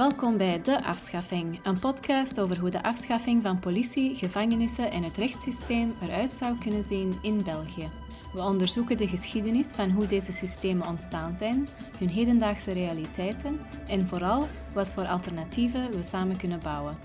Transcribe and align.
Welkom 0.00 0.36
bij 0.36 0.62
De 0.62 0.84
Afschaffing, 0.84 1.60
een 1.62 1.78
podcast 1.78 2.40
over 2.40 2.58
hoe 2.58 2.70
de 2.70 2.82
afschaffing 2.82 3.42
van 3.42 3.58
politie, 3.58 4.16
gevangenissen 4.16 4.90
en 4.90 5.02
het 5.02 5.16
rechtssysteem 5.16 5.94
eruit 6.02 6.34
zou 6.34 6.58
kunnen 6.58 6.84
zien 6.84 7.14
in 7.22 7.42
België. 7.44 7.90
We 8.32 8.42
onderzoeken 8.42 8.98
de 8.98 9.08
geschiedenis 9.08 9.66
van 9.66 9.90
hoe 9.90 10.06
deze 10.06 10.32
systemen 10.32 10.86
ontstaan 10.86 11.36
zijn, 11.38 11.68
hun 11.98 12.08
hedendaagse 12.08 12.72
realiteiten 12.72 13.60
en 13.86 14.06
vooral 14.06 14.48
wat 14.72 14.90
voor 14.90 15.06
alternatieven 15.06 15.92
we 15.92 16.02
samen 16.02 16.36
kunnen 16.36 16.60
bouwen. 16.62 16.98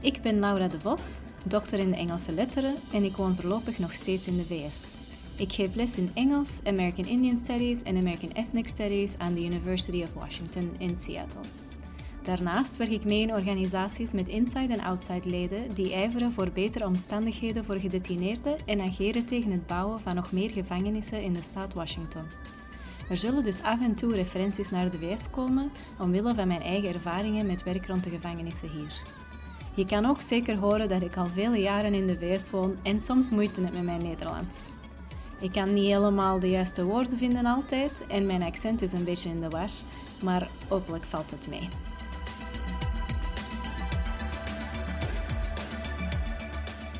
Ik 0.00 0.22
ben 0.22 0.38
Laura 0.38 0.68
de 0.68 0.80
Vos, 0.80 1.18
dokter 1.46 1.78
in 1.78 1.90
de 1.90 1.96
Engelse 1.96 2.32
letteren 2.32 2.74
en 2.92 3.04
ik 3.04 3.16
woon 3.16 3.34
voorlopig 3.34 3.78
nog 3.78 3.94
steeds 3.94 4.26
in 4.26 4.36
de 4.36 4.44
VS. 4.44 4.94
Ik 5.36 5.52
geef 5.52 5.74
les 5.74 5.96
in 5.96 6.10
Engels, 6.14 6.60
American 6.64 7.04
Indian 7.04 7.38
Studies 7.38 7.82
en 7.82 7.96
American 7.96 8.30
Ethnic 8.30 8.68
Studies 8.68 9.18
aan 9.18 9.34
de 9.34 9.44
University 9.44 10.02
of 10.02 10.14
Washington 10.14 10.70
in 10.78 10.98
Seattle. 10.98 11.65
Daarnaast 12.26 12.76
werk 12.76 12.90
ik 12.90 13.04
mee 13.04 13.20
in 13.20 13.34
organisaties 13.34 14.12
met 14.12 14.28
inside- 14.28 14.72
en 14.72 14.80
outside-leden 14.80 15.74
die 15.74 15.92
ijveren 15.92 16.32
voor 16.32 16.50
betere 16.50 16.86
omstandigheden 16.86 17.64
voor 17.64 17.78
gedetineerden 17.78 18.56
en 18.64 18.80
ageren 18.80 19.26
tegen 19.26 19.50
het 19.50 19.66
bouwen 19.66 20.00
van 20.00 20.14
nog 20.14 20.32
meer 20.32 20.50
gevangenissen 20.50 21.22
in 21.22 21.32
de 21.32 21.42
staat 21.42 21.74
Washington. 21.74 22.22
Er 23.10 23.16
zullen 23.16 23.44
dus 23.44 23.62
af 23.62 23.80
en 23.80 23.94
toe 23.94 24.14
referenties 24.14 24.70
naar 24.70 24.90
de 24.90 24.98
VS 24.98 25.30
komen 25.30 25.70
omwille 26.00 26.34
van 26.34 26.48
mijn 26.48 26.62
eigen 26.62 26.94
ervaringen 26.94 27.46
met 27.46 27.62
werk 27.62 27.86
rond 27.86 28.04
de 28.04 28.10
gevangenissen 28.10 28.70
hier. 28.70 29.00
Je 29.74 29.86
kan 29.86 30.06
ook 30.06 30.20
zeker 30.20 30.56
horen 30.56 30.88
dat 30.88 31.02
ik 31.02 31.16
al 31.16 31.26
vele 31.26 31.60
jaren 31.60 31.94
in 31.94 32.06
de 32.06 32.16
VS 32.16 32.50
woon 32.50 32.76
en 32.82 33.00
soms 33.00 33.30
moeite 33.30 33.60
heb 33.60 33.72
met 33.72 33.84
mijn 33.84 34.02
Nederlands. 34.02 34.70
Ik 35.40 35.52
kan 35.52 35.74
niet 35.74 35.86
helemaal 35.92 36.40
de 36.40 36.48
juiste 36.48 36.84
woorden 36.84 37.18
vinden 37.18 37.46
altijd 37.46 37.92
en 38.08 38.26
mijn 38.26 38.42
accent 38.42 38.82
is 38.82 38.92
een 38.92 39.04
beetje 39.04 39.28
in 39.28 39.40
de 39.40 39.48
war, 39.48 39.70
maar 40.22 40.48
hopelijk 40.68 41.04
valt 41.04 41.30
het 41.30 41.48
mee. 41.48 41.68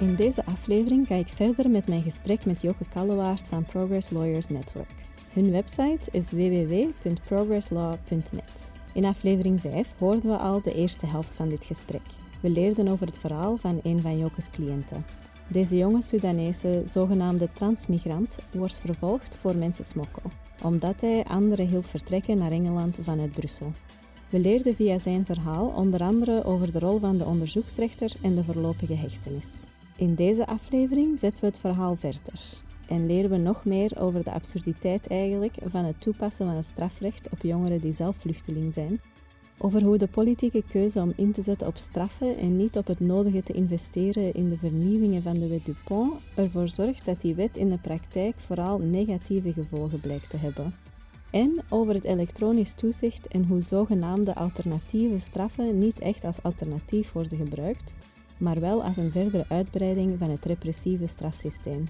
In 0.00 0.14
deze 0.14 0.44
aflevering 0.44 1.06
ga 1.06 1.14
ik 1.14 1.28
verder 1.28 1.70
met 1.70 1.88
mijn 1.88 2.02
gesprek 2.02 2.44
met 2.44 2.62
Joke 2.62 2.84
Kallewaard 2.94 3.48
van 3.48 3.64
Progress 3.64 4.10
Lawyers 4.10 4.48
Network. 4.48 4.90
Hun 5.32 5.50
website 5.50 6.10
is 6.10 6.30
www.progresslaw.net. 6.30 8.70
In 8.92 9.04
aflevering 9.04 9.60
5 9.60 9.94
hoorden 9.98 10.30
we 10.30 10.36
al 10.36 10.62
de 10.62 10.74
eerste 10.74 11.06
helft 11.06 11.36
van 11.36 11.48
dit 11.48 11.64
gesprek. 11.64 12.00
We 12.40 12.50
leerden 12.50 12.88
over 12.88 13.06
het 13.06 13.18
verhaal 13.18 13.56
van 13.56 13.80
een 13.82 14.00
van 14.00 14.18
Joke's 14.18 14.50
cliënten. 14.50 15.04
Deze 15.48 15.76
jonge 15.76 16.02
Sudanese 16.02 16.82
zogenaamde 16.84 17.48
transmigrant 17.52 18.38
wordt 18.52 18.78
vervolgd 18.78 19.36
voor 19.36 19.54
mensensmokkel, 19.54 20.30
omdat 20.62 21.00
hij 21.00 21.24
anderen 21.24 21.68
hielp 21.68 21.86
vertrekken 21.86 22.38
naar 22.38 22.52
Engeland 22.52 22.98
vanuit 23.02 23.32
Brussel. 23.32 23.72
We 24.30 24.38
leerden 24.38 24.74
via 24.74 24.98
zijn 24.98 25.26
verhaal 25.26 25.66
onder 25.66 26.00
andere 26.00 26.44
over 26.44 26.72
de 26.72 26.78
rol 26.78 26.98
van 26.98 27.16
de 27.16 27.24
onderzoeksrechter 27.24 28.12
en 28.22 28.34
de 28.34 28.44
voorlopige 28.44 28.94
hechtenis. 28.94 29.48
In 29.96 30.14
deze 30.14 30.46
aflevering 30.46 31.18
zetten 31.18 31.40
we 31.40 31.46
het 31.46 31.58
verhaal 31.58 31.96
verder 31.96 32.40
en 32.88 33.06
leren 33.06 33.30
we 33.30 33.36
nog 33.36 33.64
meer 33.64 34.00
over 34.00 34.24
de 34.24 34.32
absurditeit 34.32 35.06
eigenlijk 35.06 35.54
van 35.64 35.84
het 35.84 36.00
toepassen 36.00 36.46
van 36.46 36.54
het 36.54 36.64
strafrecht 36.64 37.28
op 37.30 37.42
jongeren 37.42 37.80
die 37.80 37.92
zelf 37.92 38.16
vluchteling 38.16 38.74
zijn, 38.74 39.00
over 39.58 39.82
hoe 39.82 39.98
de 39.98 40.08
politieke 40.08 40.62
keuze 40.68 41.00
om 41.00 41.12
in 41.16 41.32
te 41.32 41.42
zetten 41.42 41.66
op 41.66 41.76
straffen 41.76 42.36
en 42.36 42.56
niet 42.56 42.76
op 42.76 42.86
het 42.86 43.00
nodige 43.00 43.42
te 43.42 43.52
investeren 43.52 44.34
in 44.34 44.48
de 44.48 44.58
vernieuwingen 44.58 45.22
van 45.22 45.34
de 45.34 45.48
wet 45.48 45.64
Dupont 45.64 46.20
ervoor 46.34 46.68
zorgt 46.68 47.04
dat 47.04 47.20
die 47.20 47.34
wet 47.34 47.56
in 47.56 47.68
de 47.68 47.78
praktijk 47.78 48.38
vooral 48.38 48.78
negatieve 48.78 49.52
gevolgen 49.52 50.00
blijkt 50.00 50.30
te 50.30 50.36
hebben. 50.36 50.74
En 51.30 51.64
over 51.68 51.94
het 51.94 52.04
elektronisch 52.04 52.74
toezicht 52.74 53.26
en 53.26 53.44
hoe 53.44 53.62
zogenaamde 53.62 54.34
alternatieve 54.34 55.18
straffen 55.18 55.78
niet 55.78 55.98
echt 55.98 56.24
als 56.24 56.42
alternatief 56.42 57.12
worden 57.12 57.38
gebruikt, 57.38 57.94
maar 58.38 58.60
wel 58.60 58.82
als 58.82 58.96
een 58.96 59.10
verdere 59.10 59.44
uitbreiding 59.48 60.18
van 60.18 60.30
het 60.30 60.44
repressieve 60.44 61.06
strafsysteem. 61.06 61.84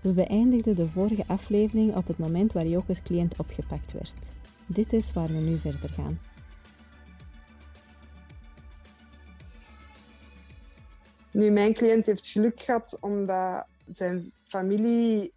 We 0.00 0.12
beëindigden 0.12 0.76
de 0.76 0.88
vorige 0.88 1.24
aflevering 1.26 1.96
op 1.96 2.06
het 2.06 2.18
moment 2.18 2.52
waar 2.52 2.66
Joke's 2.66 3.02
cliënt 3.02 3.38
opgepakt 3.38 3.92
werd. 3.92 4.16
Dit 4.66 4.92
is 4.92 5.12
waar 5.12 5.28
we 5.28 5.34
nu 5.34 5.56
verder 5.56 5.88
gaan. 5.88 6.20
Nu, 11.30 11.50
mijn 11.50 11.74
cliënt 11.74 12.06
heeft 12.06 12.28
geluk 12.28 12.60
gehad 12.60 12.98
omdat 13.00 13.66
zijn 13.92 14.32
familie, 14.44 15.32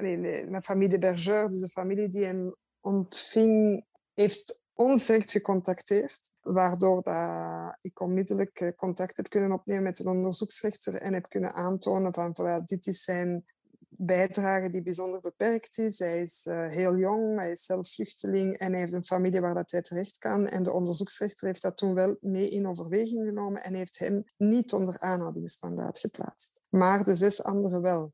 nee, 0.00 0.46
mijn 0.46 0.62
familie 0.62 0.88
de 0.88 0.98
Bergeur, 0.98 1.48
dus 1.48 1.60
de 1.60 1.68
familie 1.68 2.08
die 2.08 2.24
hem 2.24 2.54
ontving, 2.80 3.84
heeft 4.14 4.64
ons 4.78 5.06
direct 5.06 5.30
gecontacteerd, 5.30 6.32
waardoor 6.40 7.02
dat 7.02 7.76
ik 7.80 8.00
onmiddellijk 8.00 8.60
eh, 8.60 8.76
contact 8.76 9.16
heb 9.16 9.28
kunnen 9.28 9.52
opnemen 9.52 9.82
met 9.82 9.98
een 9.98 10.08
onderzoeksrechter 10.08 10.94
en 10.94 11.12
heb 11.12 11.28
kunnen 11.28 11.52
aantonen 11.52 12.14
van 12.14 12.36
voilà, 12.40 12.64
dit 12.64 12.86
is 12.86 13.04
zijn 13.04 13.44
bijdrage 13.88 14.68
die 14.68 14.82
bijzonder 14.82 15.20
beperkt 15.20 15.78
is. 15.78 15.98
Hij 15.98 16.20
is 16.20 16.46
uh, 16.46 16.68
heel 16.68 16.96
jong, 16.96 17.38
hij 17.38 17.50
is 17.50 17.64
zelf 17.64 17.92
vluchteling 17.92 18.56
en 18.56 18.70
hij 18.70 18.80
heeft 18.80 18.92
een 18.92 19.04
familie 19.04 19.40
waar 19.40 19.54
dat 19.54 19.70
hij 19.70 19.82
terecht 19.82 20.18
kan. 20.18 20.46
En 20.46 20.62
de 20.62 20.72
onderzoeksrechter 20.72 21.46
heeft 21.46 21.62
dat 21.62 21.76
toen 21.76 21.94
wel 21.94 22.16
mee 22.20 22.50
in 22.50 22.66
overweging 22.66 23.26
genomen 23.26 23.64
en 23.64 23.74
heeft 23.74 23.98
hem 23.98 24.24
niet 24.36 24.72
onder 24.72 24.98
aanhoudingsmandaat 24.98 25.98
geplaatst. 25.98 26.62
Maar 26.68 27.04
de 27.04 27.14
zes 27.14 27.42
anderen 27.42 27.82
wel. 27.82 28.12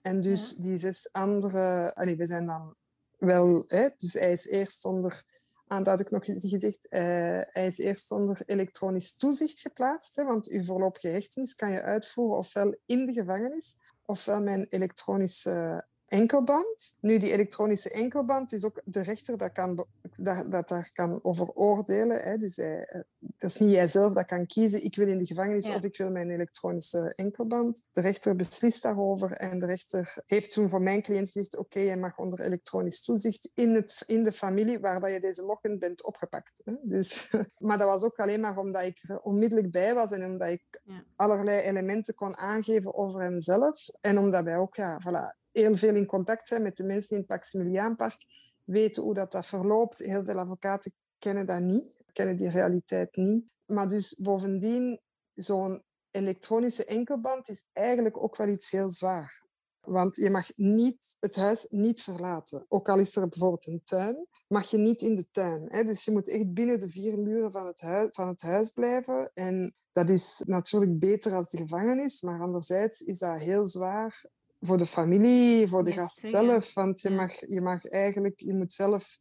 En 0.00 0.20
dus 0.20 0.54
ja. 0.56 0.62
die 0.62 0.76
zes 0.76 1.12
anderen... 1.12 1.94
Allee, 1.94 2.16
we 2.16 2.26
zijn 2.26 2.46
dan 2.46 2.76
wel... 3.24 3.64
Hè, 3.66 3.88
dus 3.96 4.12
hij 4.12 4.32
is 4.32 4.46
eerst 4.46 4.84
onder... 4.84 5.24
Aan 5.66 5.82
dat 5.82 6.00
ik 6.00 6.10
nog 6.10 6.24
gezegd, 6.24 6.86
uh, 6.90 7.00
hij 7.40 7.66
is 7.66 7.78
eerst 7.78 8.10
onder 8.10 8.42
elektronisch 8.46 9.16
toezicht 9.16 9.60
geplaatst. 9.60 10.16
Hè, 10.16 10.24
want 10.24 10.48
uw 10.48 10.64
voorlopige 10.64 11.08
hechtenis 11.08 11.54
kan 11.54 11.70
je 11.70 11.82
uitvoeren 11.82 12.38
ofwel 12.38 12.76
in 12.86 13.06
de 13.06 13.12
gevangenis 13.12 13.76
ofwel 14.04 14.42
mijn 14.42 14.66
elektronische 14.68 15.86
enkelband. 16.12 16.96
Nu, 17.00 17.18
die 17.18 17.32
elektronische 17.32 17.90
enkelband 17.90 18.52
is 18.52 18.64
ook 18.64 18.80
de 18.84 19.02
rechter 19.02 19.38
dat, 19.38 19.52
kan, 19.52 19.86
dat, 20.16 20.50
dat 20.50 20.68
daar 20.68 20.90
kan 20.92 21.20
over 21.22 21.52
oordelen. 21.52 22.22
Hè. 22.22 22.36
Dus 22.36 22.56
hij, 22.56 23.04
dat 23.18 23.50
is 23.50 23.56
niet 23.56 23.70
jijzelf 23.70 24.14
dat 24.14 24.26
kan 24.26 24.46
kiezen. 24.46 24.84
Ik 24.84 24.96
wil 24.96 25.08
in 25.08 25.18
de 25.18 25.26
gevangenis 25.26 25.66
ja. 25.66 25.74
of 25.74 25.82
ik 25.82 25.96
wil 25.96 26.10
mijn 26.10 26.30
elektronische 26.30 27.14
enkelband. 27.14 27.86
De 27.92 28.00
rechter 28.00 28.36
beslist 28.36 28.82
daarover 28.82 29.32
en 29.32 29.58
de 29.58 29.66
rechter 29.66 30.22
heeft 30.26 30.52
toen 30.52 30.68
voor 30.68 30.82
mijn 30.82 31.02
cliënt 31.02 31.26
gezegd 31.26 31.56
oké, 31.56 31.78
okay, 31.78 31.90
je 31.90 31.96
mag 31.96 32.18
onder 32.18 32.40
elektronisch 32.40 33.02
toezicht 33.02 33.50
in, 33.54 33.74
het, 33.74 34.02
in 34.06 34.24
de 34.24 34.32
familie 34.32 34.78
waar 34.78 35.00
dat 35.00 35.12
je 35.12 35.20
deze 35.20 35.42
login 35.42 35.78
bent 35.78 36.04
opgepakt. 36.04 36.60
Hè. 36.64 36.74
Dus, 36.82 37.30
maar 37.66 37.78
dat 37.78 37.88
was 37.88 38.02
ook 38.02 38.18
alleen 38.18 38.40
maar 38.40 38.58
omdat 38.58 38.82
ik 38.82 39.04
er 39.08 39.20
onmiddellijk 39.20 39.70
bij 39.70 39.94
was 39.94 40.10
en 40.10 40.24
omdat 40.24 40.48
ik 40.48 40.80
ja. 40.84 41.04
allerlei 41.16 41.60
elementen 41.60 42.14
kon 42.14 42.36
aangeven 42.36 42.94
over 42.94 43.20
hemzelf. 43.20 43.88
En 44.00 44.18
omdat 44.18 44.44
wij 44.44 44.56
ook, 44.56 44.76
ja, 44.76 45.00
voilà, 45.00 45.41
heel 45.52 45.76
veel 45.76 45.94
in 45.94 46.06
contact 46.06 46.46
zijn 46.46 46.62
met 46.62 46.76
de 46.76 46.84
mensen 46.84 47.16
in 47.16 47.20
het 47.22 47.30
Maximiliaanpark, 47.30 48.16
weten 48.64 49.02
hoe 49.02 49.14
dat, 49.14 49.32
dat 49.32 49.46
verloopt. 49.46 49.98
Heel 49.98 50.24
veel 50.24 50.38
advocaten 50.38 50.92
kennen 51.18 51.46
dat 51.46 51.60
niet, 51.60 51.96
kennen 52.12 52.36
die 52.36 52.50
realiteit 52.50 53.16
niet. 53.16 53.44
Maar 53.66 53.88
dus 53.88 54.14
bovendien, 54.14 55.00
zo'n 55.34 55.82
elektronische 56.10 56.84
enkelband 56.84 57.48
is 57.48 57.68
eigenlijk 57.72 58.22
ook 58.22 58.36
wel 58.36 58.48
iets 58.48 58.70
heel 58.70 58.90
zwaar. 58.90 59.40
Want 59.80 60.16
je 60.16 60.30
mag 60.30 60.56
niet, 60.56 61.16
het 61.20 61.36
huis 61.36 61.66
niet 61.68 62.02
verlaten. 62.02 62.64
Ook 62.68 62.88
al 62.88 62.98
is 62.98 63.16
er 63.16 63.28
bijvoorbeeld 63.28 63.66
een 63.66 63.80
tuin, 63.84 64.26
mag 64.48 64.70
je 64.70 64.78
niet 64.78 65.02
in 65.02 65.14
de 65.14 65.26
tuin. 65.30 65.66
Hè? 65.68 65.84
Dus 65.84 66.04
je 66.04 66.10
moet 66.10 66.28
echt 66.28 66.52
binnen 66.52 66.78
de 66.78 66.88
vier 66.88 67.18
muren 67.18 67.52
van 67.52 67.66
het, 67.66 67.80
huis, 67.80 68.08
van 68.10 68.28
het 68.28 68.42
huis 68.42 68.70
blijven. 68.70 69.30
En 69.34 69.74
dat 69.92 70.08
is 70.08 70.42
natuurlijk 70.46 70.98
beter 70.98 71.34
als 71.34 71.50
de 71.50 71.56
gevangenis, 71.56 72.22
maar 72.22 72.40
anderzijds 72.40 73.00
is 73.00 73.18
dat 73.18 73.40
heel 73.40 73.66
zwaar 73.66 74.24
voor 74.62 74.78
de 74.78 74.86
familie, 74.86 75.68
voor 75.68 75.84
de 75.84 75.90
yes, 75.90 75.98
gast 75.98 76.18
zelf. 76.18 76.74
Want 76.74 77.00
je, 77.00 77.10
mag, 77.10 77.48
je 77.48 77.60
mag 77.60 77.88
eigenlijk, 77.88 78.40
je 78.40 78.54
moet 78.54 78.72
zelf, 78.72 79.18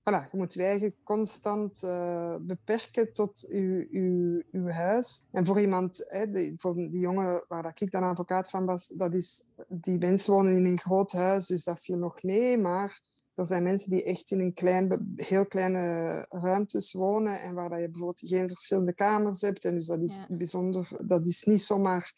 voilà, 0.00 0.30
je 0.30 0.36
moet 0.36 0.54
je 0.54 0.62
eigen 0.62 0.94
constant 1.02 1.82
uh, 1.84 2.34
beperken 2.40 3.12
tot 3.12 3.46
je, 3.48 3.88
je, 3.90 4.44
je 4.50 4.72
huis. 4.72 5.24
En 5.30 5.46
voor 5.46 5.60
iemand, 5.60 6.04
hè, 6.08 6.52
voor 6.56 6.74
die 6.74 6.98
jongen 6.98 7.44
waar 7.48 7.62
dat 7.62 7.80
ik 7.80 7.90
dan 7.90 8.02
advocaat 8.02 8.50
van 8.50 8.64
was, 8.64 8.88
dat 8.88 9.14
is, 9.14 9.42
die 9.68 9.98
mensen 9.98 10.32
wonen 10.32 10.56
in 10.56 10.64
een 10.64 10.78
groot 10.78 11.12
huis, 11.12 11.46
dus 11.46 11.64
dat 11.64 11.80
viel 11.80 11.96
nog 11.96 12.22
mee. 12.22 12.58
Maar 12.58 13.00
er 13.34 13.46
zijn 13.46 13.62
mensen 13.62 13.90
die 13.90 14.04
echt 14.04 14.30
in 14.30 14.40
een 14.40 14.54
klein, 14.54 15.14
heel 15.16 15.46
kleine 15.46 16.26
ruimtes 16.30 16.92
wonen 16.92 17.42
en 17.42 17.54
waar 17.54 17.68
dat 17.68 17.80
je 17.80 17.88
bijvoorbeeld 17.88 18.22
geen 18.26 18.48
verschillende 18.48 18.94
kamers 18.94 19.40
hebt. 19.40 19.64
En 19.64 19.74
dus 19.74 19.86
dat 19.86 20.00
is 20.00 20.24
ja. 20.28 20.36
bijzonder, 20.36 20.88
dat 21.00 21.26
is 21.26 21.44
niet 21.44 21.62
zomaar 21.62 22.14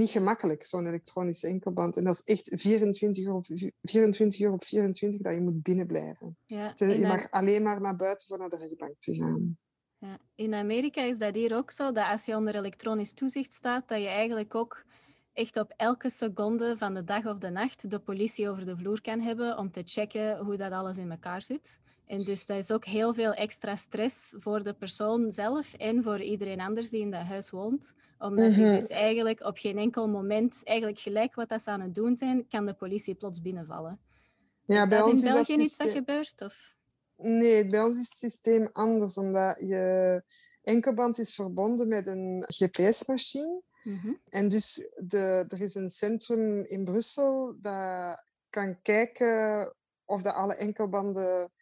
niet 0.00 0.10
gemakkelijk, 0.10 0.64
zo'n 0.64 0.86
elektronische 0.86 1.46
enkelband. 1.46 1.96
En 1.96 2.04
dat 2.04 2.14
is 2.14 2.24
echt 2.24 2.50
24 2.52 3.24
uur 3.24 3.32
op 3.32 3.46
24, 3.82 4.40
uur 4.40 4.52
op 4.52 4.64
24 4.64 5.20
dat 5.20 5.34
je 5.34 5.40
moet 5.40 5.62
binnenblijven. 5.62 6.36
Ja, 6.46 6.72
je 6.76 7.06
mag 7.06 7.30
alleen 7.30 7.62
maar 7.62 7.80
naar 7.80 7.96
buiten 7.96 8.26
voor 8.26 8.38
naar 8.38 8.48
de 8.48 8.56
rechtbank 8.56 8.94
te 8.98 9.14
gaan. 9.14 9.58
Ja. 9.98 10.18
In 10.34 10.54
Amerika 10.54 11.02
is 11.02 11.18
dat 11.18 11.34
hier 11.34 11.56
ook 11.56 11.70
zo, 11.70 11.92
dat 11.92 12.06
als 12.06 12.24
je 12.24 12.36
onder 12.36 12.56
elektronisch 12.56 13.12
toezicht 13.12 13.52
staat, 13.52 13.88
dat 13.88 14.00
je 14.00 14.08
eigenlijk 14.08 14.54
ook 14.54 14.84
echt 15.32 15.56
op 15.56 15.72
elke 15.76 16.10
seconde 16.10 16.74
van 16.76 16.94
de 16.94 17.04
dag 17.04 17.26
of 17.26 17.38
de 17.38 17.50
nacht 17.50 17.90
de 17.90 17.98
politie 17.98 18.48
over 18.48 18.64
de 18.64 18.76
vloer 18.76 19.00
kan 19.00 19.20
hebben 19.20 19.58
om 19.58 19.70
te 19.70 19.82
checken 19.84 20.38
hoe 20.38 20.56
dat 20.56 20.72
alles 20.72 20.96
in 20.96 21.10
elkaar 21.10 21.42
zit. 21.42 21.80
En 22.06 22.24
dus 22.24 22.46
dat 22.46 22.56
is 22.56 22.70
ook 22.70 22.84
heel 22.84 23.14
veel 23.14 23.32
extra 23.32 23.76
stress 23.76 24.34
voor 24.36 24.62
de 24.62 24.72
persoon 24.72 25.32
zelf 25.32 25.74
en 25.74 26.02
voor 26.02 26.20
iedereen 26.20 26.60
anders 26.60 26.90
die 26.90 27.00
in 27.00 27.10
dat 27.10 27.22
huis 27.22 27.50
woont. 27.50 27.94
Omdat 28.18 28.56
mm 28.56 28.70
dus 28.70 28.88
eigenlijk 28.88 29.44
op 29.44 29.58
geen 29.58 29.78
enkel 29.78 30.08
moment, 30.08 30.60
eigenlijk 30.64 30.98
gelijk 30.98 31.34
wat 31.34 31.48
dat 31.48 31.62
ze 31.62 31.70
aan 31.70 31.80
het 31.80 31.94
doen 31.94 32.16
zijn, 32.16 32.46
kan 32.48 32.66
de 32.66 32.74
politie 32.74 33.14
plots 33.14 33.42
binnenvallen. 33.42 34.00
Ja, 34.64 34.82
is 34.82 34.88
bij 34.88 34.98
dat 34.98 35.08
ons 35.08 35.22
in 35.22 35.32
België 35.32 35.56
niet 35.56 35.78
dat 35.78 35.90
gebeurt? 35.90 36.42
Of? 36.42 36.76
Nee, 37.16 37.66
bij 37.66 37.82
ons 37.82 37.98
is 37.98 38.08
het 38.08 38.18
systeem 38.18 38.68
anders, 38.72 39.16
omdat 39.16 39.56
je 39.60 40.22
enkelband 40.62 41.18
is 41.18 41.34
verbonden 41.34 41.88
met 41.88 42.06
een 42.06 42.44
GPS-machine. 42.46 43.62
Mhm. 43.82 44.12
En 44.28 44.48
dus 44.48 44.90
de, 44.96 45.44
er 45.48 45.60
is 45.60 45.74
een 45.74 45.90
centrum 45.90 46.60
in 46.60 46.84
Brussel 46.84 47.54
dat 47.60 48.22
kan 48.50 48.82
kijken 48.82 49.74
of 50.04 50.22
de 50.22 50.32
alle 50.32 50.54
enkelbanden 50.54 51.52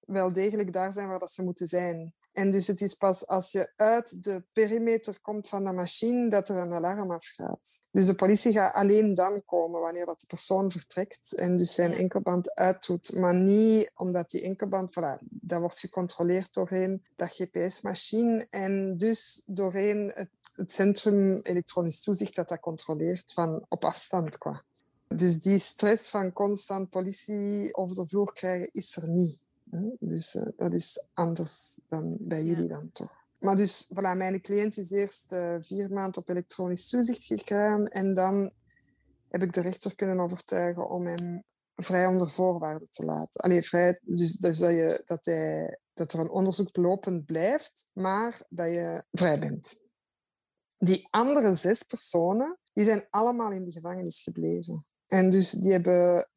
wel 0.00 0.32
degelijk 0.32 0.72
daar 0.72 0.92
zijn 0.92 1.08
waar 1.08 1.18
dat 1.18 1.32
ze 1.32 1.42
moeten 1.42 1.66
zijn. 1.66 2.14
En 2.32 2.50
dus 2.50 2.66
het 2.66 2.80
is 2.80 2.94
pas 2.94 3.26
als 3.26 3.52
je 3.52 3.72
uit 3.76 4.24
de 4.24 4.44
perimeter 4.52 5.20
komt 5.20 5.48
van 5.48 5.64
de 5.64 5.72
machine 5.72 6.30
dat 6.30 6.48
er 6.48 6.56
een 6.56 6.72
alarm 6.72 7.10
afgaat. 7.10 7.86
Dus 7.90 8.06
de 8.06 8.14
politie 8.14 8.52
gaat 8.52 8.74
alleen 8.74 9.14
dan 9.14 9.44
komen 9.44 9.80
wanneer 9.80 10.06
dat 10.06 10.20
de 10.20 10.26
persoon 10.26 10.70
vertrekt 10.70 11.34
en 11.34 11.56
dus 11.56 11.74
zijn 11.74 11.92
enkelband 11.92 12.54
uitdoet. 12.54 13.14
Maar 13.14 13.34
niet 13.34 13.90
omdat 13.94 14.30
die 14.30 14.42
enkelband, 14.42 14.90
voilà, 14.90 15.18
dat 15.28 15.60
wordt 15.60 15.78
gecontroleerd 15.78 16.54
doorheen 16.54 17.04
dat 17.16 17.30
GPS-machine 17.30 18.46
en 18.50 18.96
dus 18.96 19.42
doorheen 19.46 20.12
het, 20.14 20.30
het 20.60 20.72
centrum 20.72 21.38
elektronisch 21.42 22.02
toezicht 22.02 22.34
dat 22.34 22.48
dat 22.48 22.60
controleert 22.60 23.32
van 23.32 23.64
op 23.68 23.84
afstand. 23.84 24.38
Qua. 24.38 24.62
Dus 25.08 25.40
die 25.40 25.58
stress 25.58 26.10
van 26.10 26.32
constant 26.32 26.90
politie 26.90 27.74
over 27.74 27.96
de 27.96 28.06
vloer 28.06 28.32
krijgen 28.32 28.68
is 28.72 28.96
er 28.96 29.08
niet. 29.08 29.38
Dus 29.98 30.34
uh, 30.34 30.42
dat 30.56 30.72
is 30.72 31.06
anders 31.12 31.80
dan 31.88 32.16
bij 32.18 32.44
jullie 32.44 32.68
dan 32.68 32.90
toch. 32.92 33.18
Maar 33.38 33.56
dus, 33.56 33.90
voilà, 33.94 34.16
mijn 34.16 34.40
cliënt 34.40 34.76
is 34.76 34.90
eerst 34.90 35.32
uh, 35.32 35.56
vier 35.60 35.90
maanden 35.90 36.20
op 36.22 36.28
elektronisch 36.28 36.88
toezicht 36.88 37.24
gegaan 37.24 37.86
en 37.86 38.14
dan 38.14 38.52
heb 39.28 39.42
ik 39.42 39.52
de 39.52 39.60
rechter 39.60 39.94
kunnen 39.94 40.20
overtuigen 40.20 40.88
om 40.88 41.06
hem 41.06 41.42
vrij 41.76 42.06
onder 42.06 42.30
voorwaarden 42.30 42.90
te 42.90 43.04
laten. 43.04 43.40
Allee, 43.40 43.62
vrij, 43.62 44.00
dus, 44.02 44.36
dus 44.36 44.58
dat, 44.58 44.70
je, 44.70 45.02
dat, 45.04 45.24
hij, 45.24 45.78
dat 45.94 46.12
er 46.12 46.20
een 46.20 46.30
onderzoek 46.30 46.76
lopend 46.76 47.24
blijft, 47.24 47.88
maar 47.92 48.42
dat 48.48 48.66
je 48.66 49.04
vrij 49.12 49.38
bent. 49.38 49.88
Die 50.82 51.08
andere 51.10 51.54
zes 51.54 51.82
personen, 51.82 52.58
die 52.72 52.84
zijn 52.84 53.06
allemaal 53.10 53.52
in 53.52 53.64
de 53.64 53.72
gevangenis 53.72 54.22
gebleven. 54.22 54.86
En 55.06 55.30
dus 55.30 55.50
die 55.50 55.72
hebben 55.72 56.28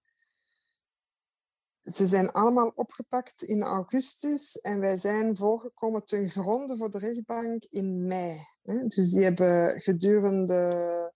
ze 1.83 2.05
zijn 2.05 2.31
allemaal 2.31 2.71
opgepakt 2.75 3.41
in 3.43 3.63
augustus 3.63 4.61
en 4.61 4.79
wij 4.79 4.95
zijn 4.95 5.37
voorgekomen 5.37 6.05
ten 6.05 6.29
gronde 6.29 6.77
voor 6.77 6.89
de 6.89 6.97
rechtbank 6.97 7.65
in 7.69 8.05
mei. 8.05 8.37
Dus 8.87 9.11
die 9.11 9.23
hebben 9.23 9.79
gedurende 9.81 11.13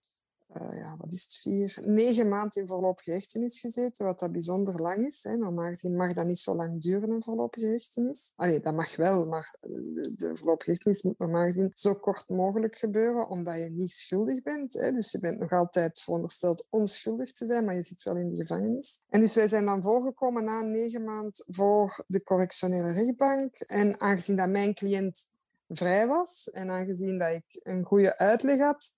uh, 0.56 0.78
ja, 0.78 0.96
wat 0.98 1.12
is 1.12 1.22
het, 1.22 1.34
vier, 1.34 1.78
negen 1.84 2.28
maanden 2.28 2.60
in 2.62 2.68
voorlopige 2.68 3.10
hechtenis 3.10 3.60
gezeten, 3.60 4.06
wat 4.06 4.18
dat 4.18 4.32
bijzonder 4.32 4.82
lang 4.82 5.06
is. 5.06 5.22
Hè. 5.22 5.36
Normaal 5.36 5.68
gezien 5.68 5.96
mag 5.96 6.12
dat 6.12 6.26
niet 6.26 6.38
zo 6.38 6.54
lang 6.54 6.80
duren, 6.80 7.10
een 7.10 7.22
voorlopige 7.22 7.66
hechtenis. 7.66 8.32
Allee, 8.36 8.60
dat 8.60 8.74
mag 8.74 8.96
wel, 8.96 9.24
maar 9.24 9.54
de 9.60 10.30
voorlopige 10.34 10.70
hechtenis 10.70 11.02
moet 11.02 11.18
normaal 11.18 11.44
gezien 11.44 11.70
zo 11.74 11.94
kort 11.94 12.28
mogelijk 12.28 12.78
gebeuren, 12.78 13.28
omdat 13.28 13.54
je 13.54 13.70
niet 13.70 13.90
schuldig 13.90 14.42
bent. 14.42 14.72
Hè. 14.72 14.92
Dus 14.92 15.12
je 15.12 15.20
bent 15.20 15.38
nog 15.38 15.52
altijd 15.52 16.00
verondersteld 16.00 16.66
onschuldig 16.70 17.32
te 17.32 17.46
zijn, 17.46 17.64
maar 17.64 17.74
je 17.74 17.82
zit 17.82 18.02
wel 18.02 18.16
in 18.16 18.30
de 18.30 18.36
gevangenis. 18.36 19.02
En 19.08 19.20
dus 19.20 19.34
wij 19.34 19.48
zijn 19.48 19.64
dan 19.64 19.82
voorgekomen 19.82 20.44
na 20.44 20.60
negen 20.60 21.04
maanden 21.04 21.44
voor 21.46 22.04
de 22.06 22.22
correctionele 22.22 22.92
rechtbank. 22.92 23.56
En 23.56 24.00
aangezien 24.00 24.36
dat 24.36 24.48
mijn 24.48 24.74
cliënt 24.74 25.26
vrij 25.68 26.06
was 26.06 26.50
en 26.50 26.70
aangezien 26.70 27.18
dat 27.18 27.32
ik 27.32 27.60
een 27.62 27.84
goede 27.84 28.18
uitleg 28.18 28.58
had, 28.58 28.94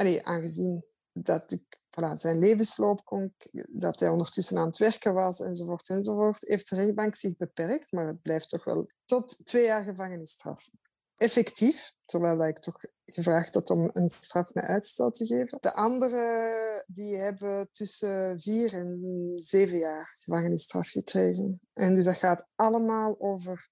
allee, 0.00 0.26
aangezien 0.26 0.84
dat 1.12 1.52
ik 1.52 1.78
voilà, 1.90 2.12
zijn 2.16 2.38
levensloop 2.38 3.04
kon, 3.04 3.34
dat 3.78 4.00
hij 4.00 4.08
ondertussen 4.08 4.58
aan 4.58 4.66
het 4.66 4.78
werken 4.78 5.14
was 5.14 5.40
enzovoort 5.40 5.88
enzovoort, 5.88 6.40
heeft 6.40 6.70
de 6.70 6.76
rechtbank 6.76 7.14
zich 7.14 7.36
beperkt, 7.36 7.92
maar 7.92 8.06
het 8.06 8.22
blijft 8.22 8.48
toch 8.48 8.64
wel 8.64 8.90
tot 9.04 9.46
twee 9.46 9.64
jaar 9.64 9.82
gevangenisstraf. 9.82 10.70
Effectief, 11.16 11.92
terwijl 12.04 12.46
ik 12.46 12.58
toch 12.58 12.84
gevraagd 13.04 13.54
had 13.54 13.70
om 13.70 13.90
een 13.92 14.10
straf 14.10 14.54
met 14.54 14.64
uitstel 14.64 15.10
te 15.10 15.26
geven. 15.26 15.58
De 15.60 15.74
anderen 15.74 16.84
die 16.86 17.16
hebben 17.16 17.68
tussen 17.72 18.40
vier 18.40 18.72
en 18.72 19.32
zeven 19.34 19.78
jaar 19.78 20.12
gevangenisstraf 20.18 20.88
gekregen. 20.88 21.60
En 21.72 21.94
dus 21.94 22.04
dat 22.04 22.16
gaat 22.16 22.46
allemaal 22.54 23.16
over 23.18 23.70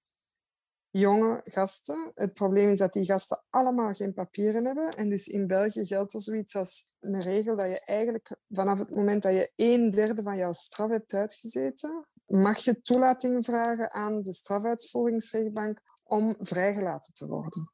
jonge 0.91 1.39
gasten. 1.43 2.11
Het 2.15 2.33
probleem 2.33 2.69
is 2.69 2.79
dat 2.79 2.93
die 2.93 3.05
gasten 3.05 3.43
allemaal 3.49 3.93
geen 3.93 4.13
papieren 4.13 4.65
hebben. 4.65 4.89
En 4.89 5.09
dus 5.09 5.27
in 5.27 5.47
België 5.47 5.85
geldt 5.85 6.13
er 6.13 6.21
zoiets 6.21 6.55
als 6.55 6.89
een 6.99 7.21
regel 7.21 7.55
dat 7.55 7.67
je 7.67 7.85
eigenlijk 7.85 8.35
vanaf 8.49 8.79
het 8.79 8.95
moment 8.95 9.23
dat 9.23 9.33
je 9.33 9.51
een 9.55 9.89
derde 9.89 10.23
van 10.23 10.37
jouw 10.37 10.53
straf 10.53 10.89
hebt 10.89 11.13
uitgezeten, 11.13 12.07
mag 12.25 12.57
je 12.57 12.81
toelating 12.81 13.45
vragen 13.45 13.91
aan 13.91 14.21
de 14.21 14.33
strafuitvoeringsrechtbank 14.33 15.81
om 16.03 16.35
vrijgelaten 16.39 17.13
te 17.13 17.27
worden. 17.27 17.71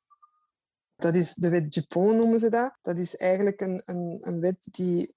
Dat 0.96 1.16
is 1.16 1.34
de 1.34 1.50
wet 1.50 1.74
Dupont, 1.74 2.18
noemen 2.18 2.40
ze 2.40 2.50
dat. 2.50 2.78
Dat 2.82 3.00
is 3.00 3.16
eigenlijk 3.16 3.62
een, 3.62 3.82
een, 3.86 4.18
een 4.22 4.40
wet 4.40 4.68
die 4.72 5.15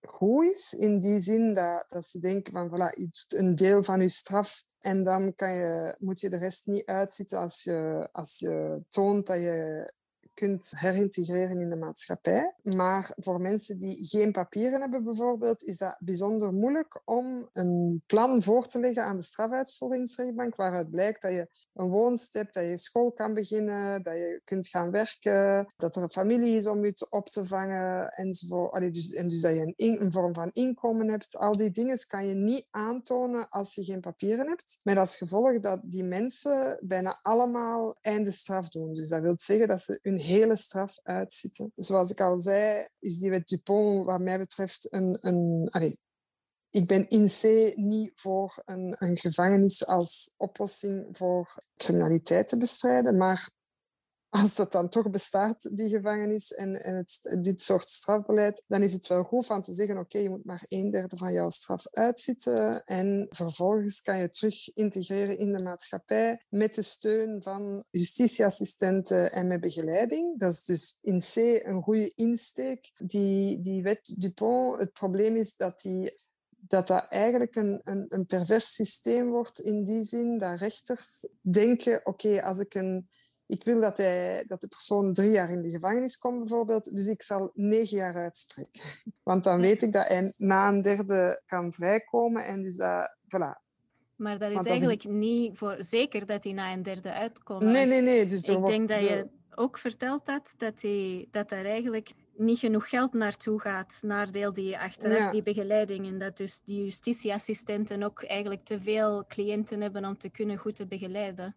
goed 0.00 0.44
is, 0.44 0.74
in 0.74 1.00
die 1.00 1.20
zin 1.20 1.54
dat, 1.54 1.84
dat 1.88 2.06
ze 2.06 2.18
denken 2.18 2.52
van, 2.52 2.68
voilà, 2.68 2.98
je 2.98 3.08
doet 3.10 3.34
een 3.34 3.54
deel 3.54 3.82
van 3.82 4.00
je 4.00 4.08
straf 4.08 4.64
en 4.80 5.02
dan 5.02 5.34
kan 5.34 5.52
je, 5.52 5.96
moet 5.98 6.20
je 6.20 6.28
de 6.28 6.38
rest 6.38 6.66
niet 6.66 6.86
uitzitten 6.86 7.38
als 7.38 7.62
je, 7.62 8.08
als 8.12 8.38
je 8.38 8.84
toont 8.88 9.26
dat 9.26 9.38
je 9.38 9.92
kunt 10.36 10.72
herintegreren 10.76 11.60
in 11.60 11.68
de 11.68 11.76
maatschappij. 11.76 12.54
Maar 12.62 13.12
voor 13.16 13.40
mensen 13.40 13.78
die 13.78 14.04
geen 14.04 14.32
papieren 14.32 14.80
hebben 14.80 15.04
bijvoorbeeld, 15.04 15.64
is 15.64 15.76
dat 15.76 15.96
bijzonder 15.98 16.52
moeilijk 16.52 17.00
om 17.04 17.48
een 17.52 18.02
plan 18.06 18.42
voor 18.42 18.66
te 18.66 18.78
leggen 18.78 19.04
aan 19.04 19.16
de 19.16 19.22
strafuitvoeringsrechtbank 19.22 20.56
waaruit 20.56 20.90
blijkt 20.90 21.22
dat 21.22 21.32
je 21.32 21.48
een 21.74 21.88
woonst 21.88 22.34
hebt, 22.34 22.54
dat 22.54 22.64
je 22.64 22.78
school 22.78 23.12
kan 23.12 23.34
beginnen, 23.34 24.02
dat 24.02 24.14
je 24.14 24.40
kunt 24.44 24.68
gaan 24.68 24.90
werken, 24.90 25.72
dat 25.76 25.96
er 25.96 26.02
een 26.02 26.08
familie 26.08 26.56
is 26.56 26.66
om 26.66 26.84
je 26.84 27.06
op 27.10 27.28
te 27.28 27.46
vangen 27.46 28.12
enzovoort. 28.12 28.94
Dus, 28.94 29.12
en 29.12 29.28
dus 29.28 29.40
dat 29.40 29.54
je 29.54 29.72
een, 29.76 30.02
een 30.02 30.12
vorm 30.12 30.34
van 30.34 30.50
inkomen 30.52 31.08
hebt. 31.08 31.36
Al 31.36 31.52
die 31.52 31.70
dingen 31.70 31.98
kan 32.06 32.26
je 32.26 32.34
niet 32.34 32.66
aantonen 32.70 33.48
als 33.48 33.74
je 33.74 33.84
geen 33.84 34.00
papieren 34.00 34.48
hebt. 34.48 34.80
Met 34.82 34.96
als 34.96 35.16
gevolg 35.16 35.60
dat 35.60 35.80
die 35.82 36.04
mensen 36.04 36.78
bijna 36.82 37.18
allemaal 37.22 37.96
einde 38.00 38.30
straf 38.30 38.68
doen. 38.68 38.94
Dus 38.94 39.08
dat 39.08 39.20
wil 39.20 39.34
zeggen 39.36 39.68
dat 39.68 39.80
ze 39.80 39.98
hun 40.02 40.18
hele 40.26 40.56
straf 40.56 40.98
uitzitten. 41.02 41.70
Zoals 41.74 42.10
ik 42.10 42.20
al 42.20 42.40
zei, 42.40 42.88
is 42.98 43.18
die 43.18 43.30
wet 43.30 43.48
Dupont 43.48 44.06
wat 44.06 44.20
mij 44.20 44.38
betreft 44.38 44.92
een... 44.92 45.18
een 45.20 45.68
ik 46.70 46.86
ben 46.86 47.08
in 47.08 47.26
C 47.26 47.76
niet 47.76 48.10
voor 48.14 48.62
een, 48.64 48.96
een 48.98 49.16
gevangenis 49.16 49.86
als 49.86 50.34
oplossing 50.36 51.06
voor 51.16 51.54
criminaliteit 51.76 52.48
te 52.48 52.58
bestrijden, 52.58 53.16
maar 53.16 53.50
als 54.42 54.54
dat 54.54 54.72
dan 54.72 54.88
toch 54.88 55.10
bestaat, 55.10 55.76
die 55.76 55.88
gevangenis 55.88 56.52
en, 56.52 57.04
dit 57.40 57.60
soort 57.60 57.88
strafbeleid, 57.88 58.62
dan 58.66 58.82
is 58.82 58.92
het 58.92 59.06
wel 59.06 59.22
goed 59.22 59.46
van 59.46 59.62
te 59.62 59.72
zeggen, 59.72 59.98
oké, 59.98 60.18
je 60.18 60.30
moet 60.30 60.44
maar 60.44 60.64
een 60.68 60.90
derde 60.90 61.16
van 61.16 61.32
jouw 61.32 61.50
straf 61.50 61.86
uitzitten 61.90 62.84
en 62.84 63.26
vervolgens 63.30 64.02
kan 64.02 64.18
je 64.18 64.28
terug 64.28 64.74
integreren 64.74 65.38
in 65.38 65.52
de 65.52 65.62
maatschappij 65.62 66.44
met 66.48 66.74
de 66.74 66.82
steun 66.82 67.42
van 67.42 67.84
justitieassistenten 67.90 69.32
en 69.32 69.46
met 69.46 69.60
begeleiding. 69.60 70.38
Dat 70.38 70.52
is 70.52 70.64
dus 70.64 70.98
in 71.00 71.18
C 71.18 71.36
een 71.66 71.82
goede 71.82 72.12
insteek. 72.14 72.92
Die, 72.96 73.60
die 73.60 73.82
wet 73.82 74.14
Dupont, 74.18 74.78
het 74.78 74.92
probleem 74.92 75.36
is 75.36 75.56
dat 75.56 75.80
die 75.80 76.24
dat 76.68 76.86
dat 76.86 77.06
eigenlijk 77.08 77.56
een, 77.56 77.80
een, 77.84 78.04
een 78.08 78.26
pervers 78.26 78.74
systeem 78.74 79.30
wordt 79.30 79.60
in 79.60 79.84
die 79.84 80.02
zin 80.02 80.38
dat 80.38 80.58
rechters 80.58 81.28
denken, 81.40 82.06
oké, 82.06 82.42
als 82.42 82.58
ik 82.58 82.74
een 82.74 83.08
ik 83.46 83.64
wil 83.64 83.80
dat, 83.80 83.96
hij, 83.98 84.44
dat 84.46 84.60
de 84.60 84.68
persoon 84.68 85.14
drie 85.14 85.30
jaar 85.30 85.50
in 85.50 85.62
de 85.62 85.70
gevangenis 85.70 86.18
komt, 86.18 86.38
bijvoorbeeld. 86.38 86.94
Dus 86.94 87.06
ik 87.06 87.22
zal 87.22 87.50
negen 87.54 87.96
jaar 87.96 88.14
uitspreken. 88.14 88.80
Want 89.22 89.44
dan 89.44 89.60
weet 89.60 89.82
ik 89.82 89.92
dat 89.92 90.08
hij 90.08 90.32
na 90.36 90.68
een 90.68 90.82
derde 90.82 91.42
kan 91.46 91.72
vrijkomen. 91.72 92.46
En 92.46 92.62
dus 92.62 92.76
dat, 92.76 93.16
voilà. 93.24 93.64
Maar 94.16 94.38
dat 94.38 94.50
is 94.50 94.62
eigenlijk 94.62 95.04
niet 95.04 95.58
voor 95.58 95.76
zeker 95.78 96.26
dat 96.26 96.44
hij 96.44 96.52
na 96.52 96.72
een 96.72 96.82
derde 96.82 97.12
uitkomt. 97.12 97.62
Nee, 97.62 97.86
nee, 97.86 98.00
nee. 98.00 98.26
Dus 98.26 98.48
ik 98.48 98.66
denk 98.66 98.88
dat 98.88 99.00
je 99.00 99.30
ook 99.54 99.78
verteld 99.78 100.26
had 100.26 100.54
dat, 100.56 100.82
hij, 100.82 101.28
dat 101.30 101.50
er 101.50 101.66
eigenlijk 101.66 102.12
niet 102.36 102.58
genoeg 102.58 102.88
geld 102.88 103.12
naartoe 103.12 103.60
gaat, 103.60 103.98
nadeel 104.02 104.52
die 104.52 104.78
achteraf 104.78 105.32
die 105.32 105.42
begeleiding. 105.42 106.06
En 106.06 106.18
dat 106.18 106.36
dus 106.36 106.60
die 106.64 106.82
justitieassistenten 106.82 108.02
ook 108.02 108.22
eigenlijk 108.22 108.64
te 108.64 108.80
veel 108.80 109.24
cliënten 109.28 109.80
hebben 109.80 110.04
om 110.04 110.18
te 110.18 110.30
kunnen 110.30 110.56
goed 110.56 110.74
te 110.74 110.86
begeleiden. 110.86 111.56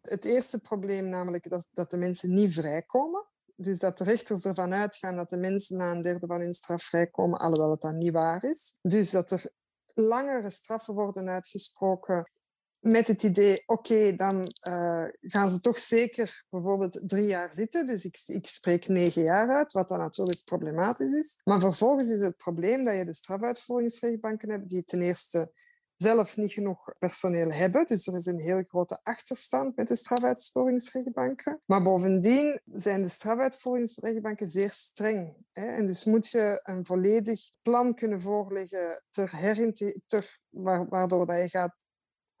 Het 0.00 0.24
eerste 0.24 0.60
probleem 0.60 1.08
namelijk 1.08 1.50
dat, 1.50 1.68
dat 1.72 1.90
de 1.90 1.96
mensen 1.96 2.34
niet 2.34 2.54
vrijkomen. 2.54 3.26
Dus 3.56 3.78
dat 3.78 3.98
de 3.98 4.04
rechters 4.04 4.44
ervan 4.44 4.72
uitgaan 4.72 5.16
dat 5.16 5.28
de 5.28 5.36
mensen 5.36 5.76
na 5.76 5.90
een 5.90 6.02
derde 6.02 6.26
van 6.26 6.40
hun 6.40 6.52
straf 6.52 6.82
vrijkomen, 6.82 7.38
alhoewel 7.38 7.70
het 7.70 7.80
dan 7.80 7.98
niet 7.98 8.12
waar 8.12 8.44
is. 8.44 8.78
Dus 8.82 9.10
dat 9.10 9.30
er 9.30 9.50
langere 9.94 10.50
straffen 10.50 10.94
worden 10.94 11.28
uitgesproken 11.28 12.30
met 12.80 13.06
het 13.06 13.22
idee, 13.22 13.62
oké, 13.66 14.16
dan 14.16 14.48
uh, 14.68 15.04
gaan 15.20 15.50
ze 15.50 15.60
toch 15.60 15.78
zeker 15.78 16.44
bijvoorbeeld 16.50 17.00
drie 17.02 17.26
jaar 17.26 17.52
zitten. 17.52 17.86
Dus 17.86 18.04
ik, 18.04 18.22
ik 18.26 18.46
spreek 18.46 18.88
negen 18.88 19.22
jaar 19.22 19.54
uit, 19.54 19.72
wat 19.72 19.88
dan 19.88 19.98
natuurlijk 19.98 20.44
problematisch 20.44 21.12
is. 21.12 21.40
Maar 21.44 21.60
vervolgens 21.60 22.10
is 22.10 22.20
het 22.20 22.36
probleem 22.36 22.84
dat 22.84 22.96
je 22.96 23.04
de 23.04 23.14
strafuitvoeringsrechtbanken 23.14 24.50
hebt 24.50 24.68
die 24.68 24.84
ten 24.84 25.02
eerste 25.02 25.52
zelf 26.02 26.36
niet 26.36 26.52
genoeg 26.52 26.92
personeel 26.98 27.50
hebben. 27.50 27.86
Dus 27.86 28.06
er 28.06 28.14
is 28.14 28.26
een 28.26 28.40
heel 28.40 28.62
grote 28.62 29.00
achterstand 29.02 29.76
met 29.76 29.88
de 29.88 29.96
strafuitvoeringsrechtbanken. 29.96 31.60
Maar 31.66 31.82
bovendien 31.82 32.60
zijn 32.72 33.02
de 33.02 33.08
strafuitvoeringsrechtbanken 33.08 34.48
zeer 34.48 34.70
streng. 34.70 35.36
Hè? 35.52 35.66
En 35.66 35.86
dus 35.86 36.04
moet 36.04 36.30
je 36.30 36.60
een 36.62 36.84
volledig 36.84 37.40
plan 37.62 37.94
kunnen 37.94 38.20
voorleggen 38.20 39.02
ter 39.10 39.28
ter, 40.06 40.38
waardoor 40.88 41.26
dat 41.26 41.40
je 41.40 41.48
gaat 41.48 41.88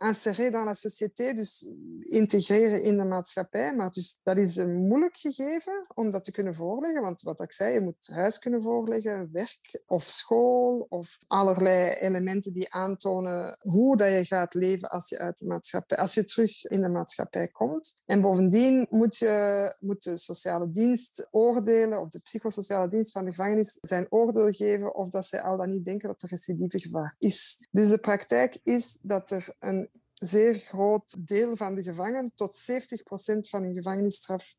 insérer 0.00 0.50
dans 0.50 0.64
la 0.64 0.74
société, 0.74 1.34
dus 1.34 1.70
integreren 2.00 2.82
in 2.82 2.98
de 2.98 3.04
maatschappij. 3.04 3.74
Maar 3.74 3.90
dus, 3.90 4.18
dat 4.22 4.36
is 4.36 4.56
een 4.56 4.86
moeilijk 4.86 5.16
gegeven 5.16 5.86
om 5.94 6.10
dat 6.10 6.24
te 6.24 6.32
kunnen 6.32 6.54
voorleggen. 6.54 7.02
Want 7.02 7.22
wat 7.22 7.40
ik 7.40 7.52
zei, 7.52 7.72
je 7.72 7.80
moet 7.80 8.08
huis 8.12 8.38
kunnen 8.38 8.62
voorleggen, 8.62 9.28
werk 9.32 9.82
of 9.86 10.02
school 10.02 10.86
of 10.88 11.18
allerlei 11.26 11.90
elementen 11.90 12.52
die 12.52 12.72
aantonen 12.72 13.58
hoe 13.60 13.96
dat 13.96 14.10
je 14.10 14.24
gaat 14.24 14.54
leven 14.54 14.88
als 14.88 15.08
je, 15.08 15.18
uit 15.18 15.38
de, 15.38 15.46
maatschappij, 15.46 15.96
als 15.96 16.14
je 16.14 16.24
terug 16.24 16.64
in 16.64 16.80
de 16.80 16.88
maatschappij 16.88 17.48
komt. 17.48 18.00
En 18.06 18.20
bovendien 18.20 18.86
moet, 18.90 19.16
je, 19.16 19.74
moet 19.80 20.02
de 20.02 20.16
sociale 20.16 20.70
dienst 20.70 21.28
oordelen, 21.30 22.00
of 22.00 22.08
de 22.08 22.20
psychosociale 22.20 22.88
dienst 22.88 23.12
van 23.12 23.24
de 23.24 23.30
gevangenis 23.30 23.78
zijn 23.80 24.06
oordeel 24.10 24.50
geven 24.50 24.94
of 24.94 25.10
dat 25.10 25.26
zij 25.26 25.42
al 25.42 25.56
dan 25.56 25.70
niet 25.70 25.84
denken 25.84 26.08
dat 26.08 26.22
er 26.22 26.28
recidive 26.28 26.78
gevaar 26.78 27.14
is. 27.18 27.68
Dus 27.70 27.88
de 27.88 27.98
praktijk 27.98 28.58
is 28.62 28.98
dat 29.02 29.30
er 29.30 29.54
een 29.58 29.89
zeer 30.20 30.54
groot 30.54 31.28
deel 31.28 31.56
van 31.56 31.74
de 31.74 31.82
gevangenen, 31.82 32.32
tot 32.34 32.70
70% 32.70 33.48
van 33.48 33.62
hun 33.62 33.74
gevangenisstraf, 33.74 34.56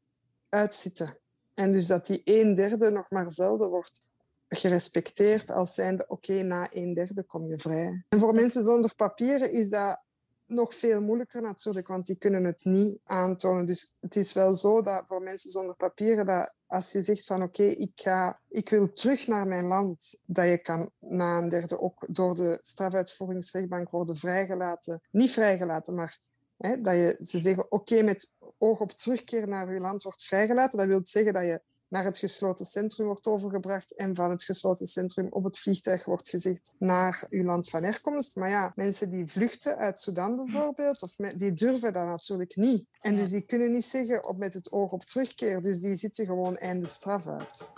uitzitten. 0.49 1.17
En 1.53 1.71
dus 1.71 1.87
dat 1.87 2.07
die 2.07 2.21
een 2.23 2.53
derde 2.53 2.91
nog 2.91 3.09
maar 3.09 3.31
zelden 3.31 3.69
wordt 3.69 4.03
gerespecteerd 4.47 5.49
als 5.49 5.73
zijnde 5.73 6.07
oké, 6.07 6.41
na 6.41 6.73
een 6.73 6.93
derde 6.93 7.23
kom 7.23 7.47
je 7.47 7.57
vrij. 7.57 8.05
En 8.09 8.19
voor 8.19 8.33
mensen 8.33 8.63
zonder 8.63 8.95
papieren 8.95 9.51
is 9.51 9.69
dat 9.69 10.03
nog 10.51 10.75
veel 10.75 11.01
moeilijker 11.01 11.41
natuurlijk, 11.41 11.87
want 11.87 12.05
die 12.05 12.17
kunnen 12.17 12.43
het 12.43 12.63
niet 12.65 12.99
aantonen. 13.03 13.65
Dus 13.65 13.95
het 13.99 14.15
is 14.15 14.33
wel 14.33 14.55
zo 14.55 14.81
dat 14.81 15.07
voor 15.07 15.21
mensen 15.21 15.51
zonder 15.51 15.75
papieren, 15.75 16.25
dat 16.25 16.53
als 16.65 16.91
je 16.91 17.01
zegt 17.01 17.25
van 17.25 17.43
oké, 17.43 17.63
ik 17.63 17.99
ik, 17.99 18.35
ik 18.47 18.69
wil 18.69 18.93
terug 18.93 19.27
naar 19.27 19.47
mijn 19.47 19.65
land, 19.65 20.21
dat 20.25 20.45
je 20.45 20.57
kan 20.57 20.91
na 20.99 21.37
een 21.37 21.49
derde 21.49 21.79
ook 21.79 22.05
door 22.07 22.35
de 22.35 22.59
strafuitvoeringsrechtbank 22.61 23.89
worden 23.89 24.15
vrijgelaten. 24.15 25.01
Niet 25.11 25.31
vrijgelaten, 25.31 25.95
maar 25.95 26.19
hè, 26.57 26.75
dat 26.75 26.93
je, 26.93 27.17
ze 27.19 27.39
zeggen 27.39 27.71
oké, 27.71 28.01
met 28.01 28.35
oog 28.57 28.79
op 28.79 28.91
terugkeer 28.91 29.47
naar 29.47 29.73
je 29.73 29.79
land 29.79 30.03
wordt 30.03 30.23
vrijgelaten. 30.23 30.77
Dat 30.77 30.87
wil 30.87 31.01
zeggen 31.03 31.33
dat 31.33 31.43
je 31.43 31.61
naar 31.91 32.03
het 32.03 32.17
gesloten 32.17 32.65
centrum 32.65 33.05
wordt 33.05 33.27
overgebracht 33.27 33.95
en 33.95 34.15
van 34.15 34.29
het 34.29 34.43
gesloten 34.43 34.87
centrum 34.87 35.27
op 35.29 35.43
het 35.43 35.59
vliegtuig 35.59 36.05
wordt 36.05 36.29
gezegd 36.29 36.73
naar 36.77 37.23
uw 37.29 37.43
land 37.43 37.69
van 37.69 37.83
herkomst. 37.83 38.35
Maar 38.35 38.49
ja, 38.49 38.71
mensen 38.75 39.09
die 39.09 39.27
vluchten 39.27 39.77
uit 39.77 39.99
Sudan 39.99 40.35
bijvoorbeeld, 40.35 41.01
of 41.01 41.15
die 41.35 41.53
durven 41.53 41.93
dat 41.93 42.05
natuurlijk 42.05 42.55
niet. 42.55 42.87
En 42.99 43.15
dus 43.15 43.29
die 43.29 43.41
kunnen 43.41 43.71
niet 43.71 43.83
zeggen 43.83 44.27
op 44.27 44.37
met 44.37 44.53
het 44.53 44.71
oog 44.71 44.91
op 44.91 45.03
terugkeer. 45.03 45.61
Dus 45.61 45.79
die 45.79 45.95
zitten 45.95 46.25
gewoon 46.25 46.55
einde 46.57 46.87
straf 46.87 47.27
uit. 47.27 47.71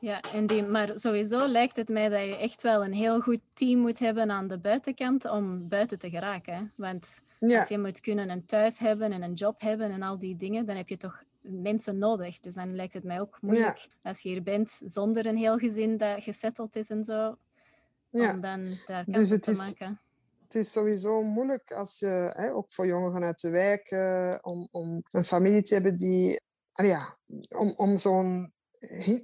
Ja, 0.00 0.20
en 0.20 0.46
die, 0.46 0.62
maar 0.62 0.90
sowieso 0.94 1.48
lijkt 1.48 1.76
het 1.76 1.88
mij 1.88 2.08
dat 2.08 2.20
je 2.20 2.36
echt 2.36 2.62
wel 2.62 2.84
een 2.84 2.92
heel 2.92 3.20
goed 3.20 3.40
team 3.54 3.78
moet 3.78 3.98
hebben 3.98 4.30
aan 4.30 4.48
de 4.48 4.58
buitenkant 4.58 5.30
om 5.30 5.68
buiten 5.68 5.98
te 5.98 6.10
geraken. 6.10 6.72
Want 6.76 7.20
als 7.40 7.68
je 7.68 7.78
moet 7.78 8.00
kunnen 8.00 8.30
een 8.30 8.46
thuis 8.46 8.78
hebben 8.78 9.12
en 9.12 9.22
een 9.22 9.32
job 9.32 9.60
hebben 9.60 9.90
en 9.90 10.02
al 10.02 10.18
die 10.18 10.36
dingen, 10.36 10.66
dan 10.66 10.76
heb 10.76 10.88
je 10.88 10.96
toch 10.96 11.22
mensen 11.40 11.98
nodig. 11.98 12.40
Dus 12.40 12.54
dan 12.54 12.74
lijkt 12.74 12.92
het 12.92 13.04
mij 13.04 13.20
ook 13.20 13.38
moeilijk 13.40 13.88
als 14.02 14.22
je 14.22 14.28
hier 14.28 14.42
bent 14.42 14.80
zonder 14.84 15.26
een 15.26 15.36
heel 15.36 15.58
gezin 15.58 15.96
dat 15.96 16.22
gesetteld 16.22 16.76
is 16.76 16.90
en 16.90 17.04
zo. 17.04 17.36
Ja. 18.08 18.34
Om 18.34 18.40
dan 18.40 18.66
daar 18.86 19.04
dus 19.06 19.30
het 19.30 19.42
te 19.42 19.50
is, 19.50 19.58
maken. 19.58 20.00
Het 20.42 20.54
is 20.54 20.72
sowieso 20.72 21.22
moeilijk 21.22 21.72
als 21.72 21.98
je, 21.98 22.32
hè, 22.36 22.54
ook 22.54 22.72
voor 22.72 22.86
jongeren 22.86 23.22
uit 23.22 23.40
de 23.40 23.50
wijk, 23.50 23.90
om, 24.42 24.68
om 24.70 25.02
een 25.10 25.24
familie 25.24 25.62
te 25.62 25.74
hebben 25.74 25.96
die, 25.96 26.40
ja, 26.72 27.16
om, 27.56 27.74
om 27.76 27.96
zo'n 27.96 28.52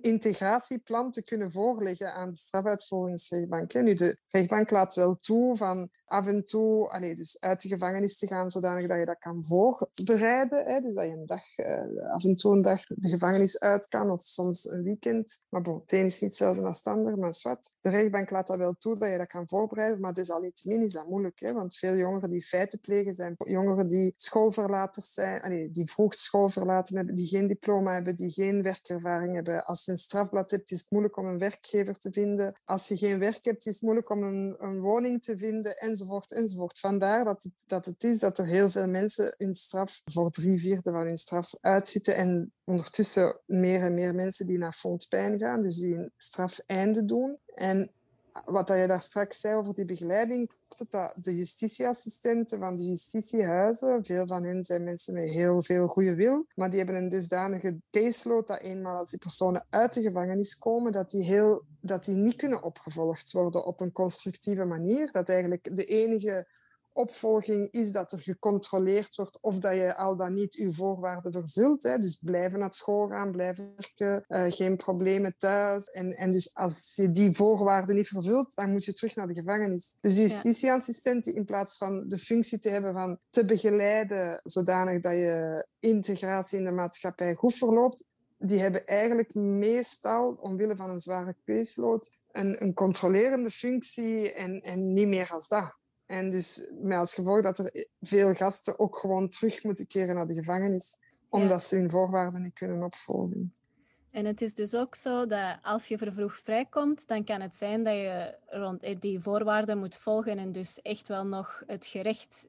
integratieplan 0.00 1.10
te 1.10 1.22
kunnen 1.22 1.50
voorleggen 1.50 2.14
aan 2.14 2.30
de 2.30 2.36
strafuitvoeringsrechtbank. 2.36 3.74
Nu, 3.74 3.94
de 3.94 4.18
rechtbank 4.28 4.70
laat 4.70 4.94
wel 4.94 5.14
toe 5.14 5.56
van 5.56 5.88
af 6.04 6.26
en 6.26 6.44
toe 6.44 6.88
allez, 6.88 7.16
dus 7.16 7.40
uit 7.40 7.62
de 7.62 7.68
gevangenis 7.68 8.18
te 8.18 8.26
gaan, 8.26 8.50
zodanig 8.50 8.88
dat 8.88 8.98
je 8.98 9.04
dat 9.04 9.18
kan 9.18 9.44
voorbereiden. 9.44 10.64
Hè? 10.64 10.80
Dus 10.80 10.94
dat 10.94 11.04
je 11.04 11.10
een 11.10 11.26
dag, 11.26 11.58
uh, 11.58 12.12
af 12.12 12.24
en 12.24 12.36
toe 12.36 12.52
een 12.52 12.62
dag 12.62 12.86
de 12.86 13.08
gevangenis 13.08 13.60
uit 13.60 13.88
kan, 13.88 14.10
of 14.10 14.20
soms 14.20 14.70
een 14.70 14.82
weekend. 14.82 15.44
Maar 15.48 15.62
bon, 15.62 15.82
is 15.86 16.00
niet 16.00 16.20
hetzelfde 16.20 16.62
als 16.62 16.84
het 16.84 17.16
maar 17.16 17.34
zwart. 17.34 17.76
De 17.80 17.90
rechtbank 17.90 18.30
laat 18.30 18.46
dat 18.46 18.58
wel 18.58 18.74
toe 18.78 18.98
dat 18.98 19.10
je 19.10 19.18
dat 19.18 19.26
kan 19.26 19.48
voorbereiden, 19.48 20.00
maar 20.00 20.14
desalniettemin 20.14 20.82
is 20.82 20.92
dat 20.92 21.08
moeilijk. 21.08 21.40
Hè? 21.40 21.52
Want 21.52 21.76
veel 21.76 21.96
jongeren 21.96 22.30
die 22.30 22.42
feiten 22.42 22.80
plegen, 22.80 23.14
zijn 23.14 23.34
jongeren 23.38 23.86
die 23.86 24.12
schoolverlaters 24.16 25.12
zijn, 25.12 25.40
allez, 25.40 25.70
die 25.70 25.90
vroeg 25.90 26.14
school 26.14 26.48
verlaten 26.48 26.96
hebben, 26.96 27.14
die 27.14 27.26
geen 27.26 27.46
diploma 27.46 27.92
hebben, 27.92 28.16
die 28.16 28.30
geen 28.30 28.62
werkervaring 28.62 29.34
hebben 29.34 29.45
als 29.54 29.84
je 29.84 29.90
een 29.90 29.96
strafblad 29.96 30.50
hebt, 30.50 30.70
is 30.70 30.78
het 30.78 30.90
moeilijk 30.90 31.16
om 31.16 31.26
een 31.26 31.38
werkgever 31.38 31.98
te 31.98 32.12
vinden. 32.12 32.54
Als 32.64 32.88
je 32.88 32.96
geen 32.96 33.18
werk 33.18 33.44
hebt, 33.44 33.66
is 33.66 33.74
het 33.74 33.82
moeilijk 33.82 34.10
om 34.10 34.22
een, 34.22 34.54
een 34.58 34.80
woning 34.80 35.22
te 35.22 35.38
vinden, 35.38 35.76
enzovoort, 35.76 36.32
enzovoort. 36.32 36.78
Vandaar 36.78 37.24
dat 37.24 37.42
het, 37.42 37.52
dat 37.66 37.84
het 37.84 38.04
is 38.04 38.18
dat 38.18 38.38
er 38.38 38.46
heel 38.46 38.70
veel 38.70 38.88
mensen 38.88 39.34
hun 39.38 39.54
straf 39.54 40.00
voor 40.04 40.30
drie 40.30 40.60
vierde 40.60 40.90
van 40.90 41.06
hun 41.06 41.16
straf 41.16 41.54
uitzitten 41.60 42.16
en 42.16 42.52
ondertussen 42.64 43.40
meer 43.46 43.80
en 43.80 43.94
meer 43.94 44.14
mensen 44.14 44.46
die 44.46 44.58
naar 44.58 44.72
fondpijn 44.72 45.38
gaan, 45.38 45.62
dus 45.62 45.76
die 45.76 45.94
een 45.94 46.12
straf 46.14 46.58
einde 46.66 47.04
doen. 47.04 47.38
En 47.46 47.90
wat 48.44 48.68
je 48.68 48.86
daar 48.86 49.02
straks 49.02 49.40
zei 49.40 49.54
over 49.54 49.74
die 49.74 49.84
begeleiding, 49.84 50.50
dat 50.68 51.14
de 51.16 51.36
justitieassistenten 51.36 52.58
van 52.58 52.76
de 52.76 52.84
justitiehuizen, 52.84 54.04
veel 54.04 54.26
van 54.26 54.44
hen 54.44 54.64
zijn 54.64 54.84
mensen 54.84 55.14
met 55.14 55.32
heel 55.32 55.62
veel 55.62 55.86
goede 55.86 56.14
wil, 56.14 56.46
maar 56.54 56.70
die 56.70 56.78
hebben 56.78 56.96
een 56.96 57.08
dusdanige 57.08 57.80
caseload 57.90 58.48
dat 58.48 58.60
eenmaal 58.60 58.98
als 58.98 59.10
die 59.10 59.18
personen 59.18 59.66
uit 59.70 59.94
de 59.94 60.02
gevangenis 60.02 60.58
komen, 60.58 60.92
dat 60.92 61.10
die, 61.10 61.24
heel, 61.24 61.62
dat 61.80 62.04
die 62.04 62.16
niet 62.16 62.36
kunnen 62.36 62.62
opgevolgd 62.62 63.32
worden 63.32 63.64
op 63.64 63.80
een 63.80 63.92
constructieve 63.92 64.64
manier. 64.64 65.10
Dat 65.10 65.28
eigenlijk 65.28 65.76
de 65.76 65.84
enige 65.84 66.46
opvolging 66.96 67.72
is 67.72 67.92
dat 67.92 68.12
er 68.12 68.18
gecontroleerd 68.18 69.14
wordt 69.14 69.38
of 69.42 69.58
dat 69.58 69.74
je 69.74 69.96
al 69.96 70.16
dan 70.16 70.34
niet 70.34 70.54
je 70.54 70.72
voorwaarden 70.72 71.32
vervult. 71.32 71.82
Hè. 71.82 71.98
Dus 71.98 72.18
blijven 72.22 72.58
naar 72.58 72.74
school 72.74 73.08
gaan, 73.08 73.30
blijven 73.30 73.74
werken, 73.76 74.24
uh, 74.28 74.52
geen 74.52 74.76
problemen 74.76 75.34
thuis. 75.38 75.84
En, 75.84 76.12
en 76.12 76.30
dus 76.30 76.54
als 76.54 76.92
je 76.96 77.10
die 77.10 77.32
voorwaarden 77.32 77.94
niet 77.94 78.08
vervult, 78.08 78.54
dan 78.54 78.70
moet 78.70 78.84
je 78.84 78.92
terug 78.92 79.16
naar 79.16 79.26
de 79.26 79.34
gevangenis. 79.34 79.96
Dus 80.00 80.14
de 80.14 80.20
justitieassistent 80.20 81.26
in 81.26 81.44
plaats 81.44 81.76
van 81.76 82.08
de 82.08 82.18
functie 82.18 82.58
te 82.58 82.68
hebben 82.68 82.92
van 82.92 83.18
te 83.30 83.44
begeleiden 83.44 84.40
zodanig 84.44 85.00
dat 85.00 85.12
je 85.12 85.66
integratie 85.80 86.58
in 86.58 86.64
de 86.64 86.70
maatschappij 86.70 87.34
goed 87.34 87.54
verloopt, 87.54 88.04
die 88.38 88.60
hebben 88.60 88.86
eigenlijk 88.86 89.34
meestal, 89.34 90.36
omwille 90.40 90.76
van 90.76 90.90
een 90.90 91.00
zware 91.00 91.36
caseload, 91.44 92.14
een, 92.32 92.62
een 92.62 92.74
controlerende 92.74 93.50
functie 93.50 94.32
en, 94.32 94.60
en 94.60 94.92
niet 94.92 95.08
meer 95.08 95.30
als 95.30 95.48
dat. 95.48 95.74
En 96.06 96.30
dus 96.30 96.70
met 96.80 96.98
als 96.98 97.14
gevolg 97.14 97.42
dat 97.42 97.58
er 97.58 97.86
veel 98.00 98.34
gasten 98.34 98.78
ook 98.78 98.98
gewoon 98.98 99.28
terug 99.28 99.64
moeten 99.64 99.86
keren 99.86 100.14
naar 100.14 100.26
de 100.26 100.34
gevangenis, 100.34 100.98
omdat 101.28 101.62
ze 101.62 101.76
hun 101.76 101.90
voorwaarden 101.90 102.42
niet 102.42 102.54
kunnen 102.54 102.82
opvolgen. 102.82 103.52
En 104.10 104.24
het 104.24 104.42
is 104.42 104.54
dus 104.54 104.74
ook 104.74 104.94
zo 104.94 105.26
dat 105.26 105.58
als 105.62 105.88
je 105.88 105.98
vervroegd 105.98 106.42
vrijkomt, 106.42 107.08
dan 107.08 107.24
kan 107.24 107.40
het 107.40 107.54
zijn 107.54 107.84
dat 107.84 107.94
je 107.94 108.38
rond 108.46 108.82
eh, 108.82 108.96
die 109.00 109.20
voorwaarden 109.20 109.78
moet 109.78 109.96
volgen 109.96 110.38
en 110.38 110.52
dus 110.52 110.82
echt 110.82 111.08
wel 111.08 111.26
nog 111.26 111.62
het 111.66 111.86
gerecht 111.86 112.46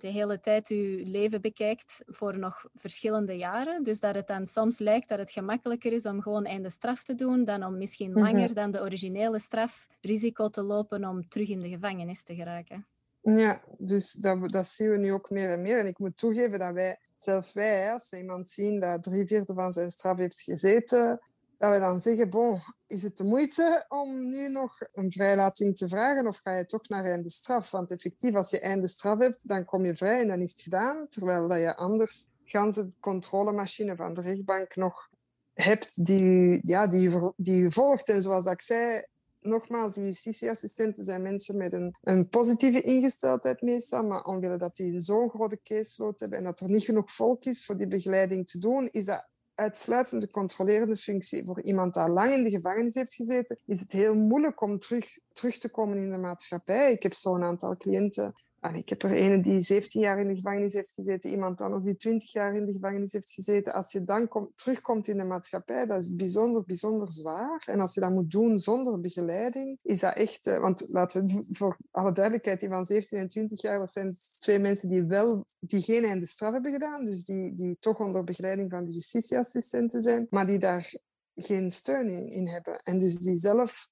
de 0.00 0.08
hele 0.08 0.40
tijd 0.40 0.68
je 0.68 1.02
leven 1.04 1.40
bekijkt 1.40 2.02
voor 2.06 2.38
nog 2.38 2.64
verschillende 2.74 3.36
jaren. 3.36 3.82
Dus 3.82 4.00
dat 4.00 4.14
het 4.14 4.26
dan 4.26 4.46
soms 4.46 4.78
lijkt 4.78 5.08
dat 5.08 5.18
het 5.18 5.32
gemakkelijker 5.32 5.92
is 5.92 6.06
om 6.06 6.22
gewoon 6.22 6.44
einde 6.44 6.70
straf 6.70 7.02
te 7.02 7.14
doen 7.14 7.44
dan 7.44 7.64
om 7.64 7.78
misschien 7.78 8.10
mhm. 8.10 8.20
langer 8.20 8.54
dan 8.54 8.70
de 8.70 8.80
originele 8.80 9.38
straf 9.38 9.88
risico 10.00 10.48
te 10.48 10.62
lopen 10.62 11.04
om 11.04 11.28
terug 11.28 11.48
in 11.48 11.60
de 11.60 11.68
gevangenis 11.68 12.22
te 12.22 12.34
geraken. 12.34 12.86
Ja, 13.20 13.64
dus 13.78 14.12
dat, 14.12 14.52
dat 14.52 14.66
zien 14.66 14.90
we 14.90 14.96
nu 14.96 15.12
ook 15.12 15.30
meer 15.30 15.50
en 15.50 15.62
meer. 15.62 15.78
En 15.78 15.86
ik 15.86 15.98
moet 15.98 16.16
toegeven 16.16 16.58
dat 16.58 16.72
wij, 16.72 16.98
zelf 17.16 17.52
wij, 17.52 17.92
als 17.92 18.10
we 18.10 18.18
iemand 18.18 18.48
zien 18.48 18.80
dat 18.80 19.02
drie 19.02 19.26
vierde 19.26 19.54
van 19.54 19.72
zijn 19.72 19.90
straf 19.90 20.16
heeft 20.16 20.40
gezeten, 20.40 21.20
dat 21.58 21.72
we 21.72 21.78
dan 21.78 22.00
zeggen, 22.00 22.30
bon, 22.30 22.60
is 22.86 23.02
het 23.02 23.16
de 23.16 23.24
moeite 23.24 23.84
om 23.88 24.28
nu 24.28 24.48
nog 24.48 24.78
een 24.92 25.12
vrijlating 25.12 25.76
te 25.76 25.88
vragen 25.88 26.26
of 26.26 26.36
ga 26.36 26.56
je 26.56 26.66
toch 26.66 26.88
naar 26.88 27.04
einde 27.04 27.30
straf? 27.30 27.70
Want 27.70 27.90
effectief, 27.90 28.34
als 28.34 28.50
je 28.50 28.60
einde 28.60 28.86
straf 28.86 29.18
hebt, 29.18 29.48
dan 29.48 29.64
kom 29.64 29.84
je 29.84 29.94
vrij 29.94 30.20
en 30.20 30.28
dan 30.28 30.40
is 30.40 30.50
het 30.50 30.60
gedaan. 30.60 31.06
Terwijl 31.08 31.48
dat 31.48 31.58
je 31.58 31.76
anders 31.76 32.28
de 32.50 32.88
controlemachine 33.00 33.96
van 33.96 34.14
de 34.14 34.20
rechtbank 34.20 34.76
nog 34.76 35.08
hebt 35.54 36.06
die, 36.06 36.60
ja, 36.64 36.86
die, 36.86 37.10
die 37.36 37.58
je 37.58 37.70
volgt. 37.70 38.08
En 38.08 38.22
zoals 38.22 38.46
ik 38.46 38.62
zei, 38.62 39.04
nogmaals, 39.40 39.94
die 39.94 40.04
justitieassistenten 40.04 41.04
zijn 41.04 41.22
mensen 41.22 41.56
met 41.56 41.72
een, 41.72 41.96
een 42.02 42.28
positieve 42.28 42.80
ingesteldheid 42.80 43.62
meestal, 43.62 44.02
maar 44.02 44.24
omwille 44.24 44.56
dat 44.56 44.76
die 44.76 45.00
zo'n 45.00 45.30
grote 45.30 45.60
caseload 45.62 46.20
hebben 46.20 46.38
en 46.38 46.44
dat 46.44 46.60
er 46.60 46.70
niet 46.70 46.84
genoeg 46.84 47.12
volk 47.12 47.44
is 47.44 47.64
voor 47.64 47.76
die 47.76 47.88
begeleiding 47.88 48.46
te 48.46 48.58
doen, 48.58 48.88
is 48.90 49.04
dat 49.04 49.26
uitsluitend 49.58 50.20
de 50.20 50.30
controlerende 50.30 50.96
functie. 50.96 51.44
Voor 51.44 51.62
iemand 51.62 51.94
die 51.94 52.08
lang 52.08 52.32
in 52.32 52.44
de 52.44 52.50
gevangenis 52.50 52.94
heeft 52.94 53.14
gezeten, 53.14 53.58
is 53.64 53.80
het 53.80 53.92
heel 53.92 54.14
moeilijk 54.14 54.60
om 54.60 54.78
terug, 54.78 55.18
terug 55.32 55.58
te 55.58 55.70
komen 55.70 55.98
in 55.98 56.10
de 56.10 56.18
maatschappij. 56.18 56.92
Ik 56.92 57.02
heb 57.02 57.14
zo'n 57.14 57.42
aantal 57.42 57.76
cliënten 57.76 58.34
ik 58.60 58.88
heb 58.88 59.02
er 59.02 59.22
een 59.22 59.42
die 59.42 59.60
17 59.60 60.00
jaar 60.00 60.20
in 60.20 60.28
de 60.28 60.34
gevangenis 60.34 60.74
heeft 60.74 60.92
gezeten, 60.92 61.30
iemand 61.30 61.60
anders 61.60 61.84
die 61.84 61.96
20 61.96 62.32
jaar 62.32 62.54
in 62.54 62.66
de 62.66 62.72
gevangenis 62.72 63.12
heeft 63.12 63.32
gezeten. 63.32 63.72
Als 63.72 63.92
je 63.92 64.04
dan 64.04 64.28
kom, 64.28 64.52
terugkomt 64.54 65.08
in 65.08 65.16
de 65.16 65.24
maatschappij, 65.24 65.86
dat 65.86 66.02
is 66.02 66.14
bijzonder, 66.14 66.64
bijzonder 66.64 67.12
zwaar. 67.12 67.62
En 67.66 67.80
als 67.80 67.94
je 67.94 68.00
dat 68.00 68.10
moet 68.10 68.30
doen 68.30 68.58
zonder 68.58 69.00
begeleiding, 69.00 69.78
is 69.82 70.00
dat 70.00 70.14
echt... 70.14 70.46
Eh, 70.46 70.60
want 70.60 70.88
laten 70.88 71.26
we 71.26 71.44
voor 71.52 71.76
alle 71.90 72.12
duidelijkheid, 72.12 72.60
die 72.60 72.68
van 72.68 72.86
17 72.86 73.18
en 73.18 73.28
20 73.28 73.62
jaar, 73.62 73.78
dat 73.78 73.92
zijn 73.92 74.16
twee 74.38 74.58
mensen 74.58 74.88
die 74.88 75.02
wel 75.02 75.44
die 75.60 75.80
geen 75.80 76.04
einde 76.04 76.26
straf 76.26 76.52
hebben 76.52 76.72
gedaan, 76.72 77.04
dus 77.04 77.24
die, 77.24 77.54
die 77.54 77.76
toch 77.80 77.98
onder 77.98 78.24
begeleiding 78.24 78.70
van 78.70 78.84
de 78.84 78.92
justitieassistenten 78.92 80.02
zijn, 80.02 80.26
maar 80.30 80.46
die 80.46 80.58
daar 80.58 80.94
geen 81.34 81.70
steun 81.70 82.08
in 82.30 82.48
hebben. 82.48 82.82
En 82.82 82.98
dus 82.98 83.18
die 83.18 83.34
zelf 83.34 83.88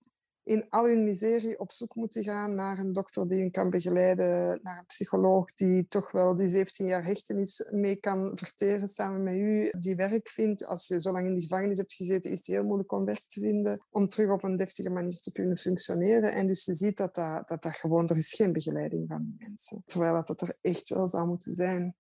in 0.47 0.67
al 0.69 0.87
hun 0.87 1.05
miserie 1.05 1.59
op 1.59 1.73
zoek 1.73 1.95
moeten 1.95 2.25
gaan 2.25 2.55
naar 2.55 2.79
een 2.79 2.93
dokter 2.93 3.29
die 3.29 3.41
hen 3.41 3.51
kan 3.51 3.71
begeleiden, 3.71 4.61
naar 4.63 4.79
een 4.79 4.87
psycholoog 4.87 5.55
die 5.55 5.87
toch 5.89 6.11
wel 6.11 6.37
die 6.37 6.49
17 6.49 6.87
jaar 6.87 7.05
hechtenis 7.05 7.69
mee 7.73 7.97
kan 7.97 8.31
verteren 8.35 8.89
samen 8.89 9.23
met 9.23 9.35
u, 9.35 9.73
die 9.79 9.97
werk 9.97 10.29
vindt. 10.29 10.67
Als 10.67 10.87
je 10.87 11.01
zo 11.01 11.13
lang 11.13 11.27
in 11.27 11.35
de 11.35 11.41
gevangenis 11.41 11.79
hebt 11.79 11.95
gezeten, 11.95 12.31
is 12.31 12.39
het 12.39 12.47
heel 12.47 12.65
moeilijk 12.65 12.93
om 12.93 13.05
werk 13.05 13.27
te 13.29 13.41
vinden, 13.41 13.85
om 13.91 14.09
terug 14.09 14.31
op 14.31 14.43
een 14.43 14.57
deftige 14.57 14.91
manier 14.91 15.17
te 15.17 15.33
kunnen 15.33 15.57
functioneren. 15.57 16.33
En 16.33 16.47
dus 16.47 16.65
je 16.65 16.75
ziet 16.75 16.97
dat 16.97 17.15
dat, 17.15 17.49
dat, 17.49 17.63
dat 17.63 17.77
gewoon, 17.77 18.09
er 18.09 18.17
is 18.17 18.35
geen 18.35 18.53
begeleiding 18.53 19.09
van 19.09 19.23
die 19.23 19.49
mensen. 19.49 19.83
Terwijl 19.85 20.15
dat, 20.15 20.27
dat 20.27 20.41
er 20.41 20.57
echt 20.61 20.89
wel 20.89 21.09
zou 21.09 21.27
moeten 21.27 21.53
zijn. 21.53 21.95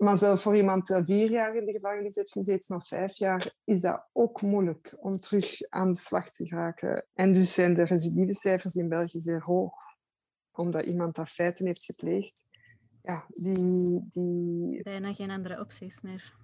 Maar 0.00 0.16
zelfs 0.16 0.42
voor 0.42 0.56
iemand 0.56 0.86
die 0.86 1.04
vier 1.04 1.30
jaar 1.30 1.54
in 1.54 1.64
de 1.64 1.72
gevangenis 1.72 2.14
heeft 2.14 2.32
gezeten, 2.32 2.74
nog 2.74 2.88
vijf 2.88 3.16
jaar, 3.16 3.54
is 3.64 3.80
dat 3.80 4.06
ook 4.12 4.42
moeilijk 4.42 4.96
om 4.98 5.16
terug 5.16 5.68
aan 5.68 5.92
de 5.92 5.98
slag 5.98 6.30
te 6.30 6.46
geraken. 6.46 7.06
En 7.14 7.32
dus 7.32 7.54
zijn 7.54 7.74
de 7.74 7.82
recidivecijfers 7.82 8.74
in 8.74 8.88
België 8.88 9.20
zeer 9.20 9.42
hoog. 9.42 9.72
Omdat 10.52 10.90
iemand 10.90 11.14
dat 11.14 11.28
feiten 11.28 11.66
heeft 11.66 11.84
gepleegd. 11.84 12.46
Ja, 13.02 13.24
die, 13.28 14.06
die... 14.08 14.82
Bijna 14.82 15.12
geen 15.12 15.30
andere 15.30 15.60
opties 15.60 16.00
meer. 16.00 16.34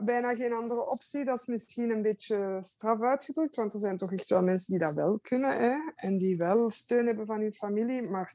bijna 0.00 0.34
geen 0.34 0.52
andere 0.52 0.90
optie. 0.90 1.24
Dat 1.24 1.38
is 1.38 1.46
misschien 1.46 1.90
een 1.90 2.02
beetje 2.02 2.58
straf 2.60 3.02
uitgedrukt, 3.02 3.56
want 3.56 3.72
er 3.72 3.80
zijn 3.80 3.96
toch 3.96 4.12
echt 4.12 4.28
wel 4.28 4.42
mensen 4.42 4.70
die 4.70 4.86
dat 4.86 4.94
wel 4.94 5.18
kunnen. 5.18 5.58
Hè? 5.58 5.74
En 5.94 6.16
die 6.18 6.36
wel 6.36 6.70
steun 6.70 7.06
hebben 7.06 7.26
van 7.26 7.40
hun 7.40 7.52
familie. 7.52 8.10
Maar 8.10 8.34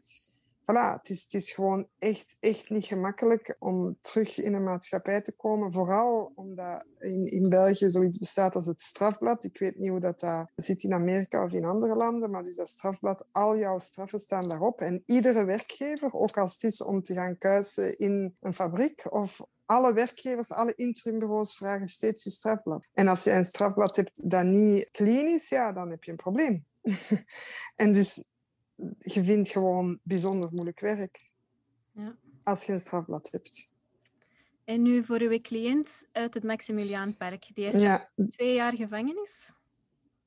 voilà, 0.71 0.97
het 0.97 1.09
is, 1.09 1.24
het 1.24 1.33
is 1.33 1.51
gewoon 1.51 1.88
echt, 2.00 2.38
echt 2.39 2.69
niet 2.69 2.86
gemakkelijk 2.86 3.55
om 3.59 3.97
terug 4.01 4.38
in 4.39 4.53
een 4.53 4.63
maatschappij 4.63 5.21
te 5.21 5.36
komen. 5.36 5.71
Vooral 5.71 6.31
omdat 6.36 6.86
in, 7.00 7.31
in 7.31 7.50
België 7.50 7.89
zoiets 7.89 8.17
bestaat 8.17 8.55
als 8.55 8.65
het 8.65 8.81
strafblad. 8.81 9.43
Ik 9.43 9.57
weet 9.57 9.77
niet 9.77 9.89
hoe 9.89 10.00
dat, 10.00 10.19
dat 10.19 10.50
zit 10.55 10.83
in 10.83 10.93
Amerika 10.93 11.43
of 11.43 11.53
in 11.53 11.65
andere 11.65 11.95
landen, 11.95 12.31
maar 12.31 12.43
dus 12.43 12.55
dat 12.55 12.67
strafblad, 12.67 13.25
al 13.31 13.57
jouw 13.57 13.77
straffen 13.77 14.19
staan 14.19 14.50
daarop. 14.50 14.81
En 14.81 15.03
iedere 15.05 15.43
werkgever, 15.43 16.13
ook 16.13 16.38
als 16.38 16.53
het 16.53 16.63
is 16.63 16.83
om 16.83 17.01
te 17.01 17.13
gaan 17.13 17.38
kuisen 17.38 18.00
in 18.00 18.36
een 18.39 18.53
fabriek 18.53 19.13
of 19.13 19.41
alle 19.65 19.93
werkgevers, 19.93 20.51
alle 20.51 20.74
interimbureaus 20.75 21.55
vragen 21.55 21.88
steeds 21.88 22.24
je 22.24 22.29
strafblad. 22.29 22.88
En 22.93 23.07
als 23.07 23.24
je 23.24 23.31
een 23.31 23.43
strafblad 23.43 23.95
hebt 23.95 24.29
dat 24.29 24.45
niet 24.45 24.89
clean 24.91 25.27
is, 25.27 25.50
ja, 25.50 25.71
dan 25.71 25.89
heb 25.89 26.03
je 26.03 26.12
een 26.12 26.17
probleem. 26.17 26.65
en 27.75 27.91
dus 27.91 28.32
je 28.97 29.23
vindt 29.23 29.49
gewoon 29.49 29.99
bijzonder 30.03 30.49
moeilijk 30.51 30.79
werk 30.79 31.31
ja. 31.91 32.17
als 32.43 32.63
je 32.63 32.73
een 32.73 32.79
strafblad 32.79 33.31
hebt. 33.31 33.69
En 34.65 34.81
nu 34.81 35.03
voor 35.03 35.19
uw 35.19 35.39
cliënt 35.41 36.07
uit 36.11 36.33
het 36.33 36.43
Maximiliaanpark, 36.43 37.49
die 37.53 37.65
heeft 37.65 37.81
ja. 37.81 38.09
twee 38.29 38.53
jaar 38.53 38.75
gevangenis? 38.75 39.53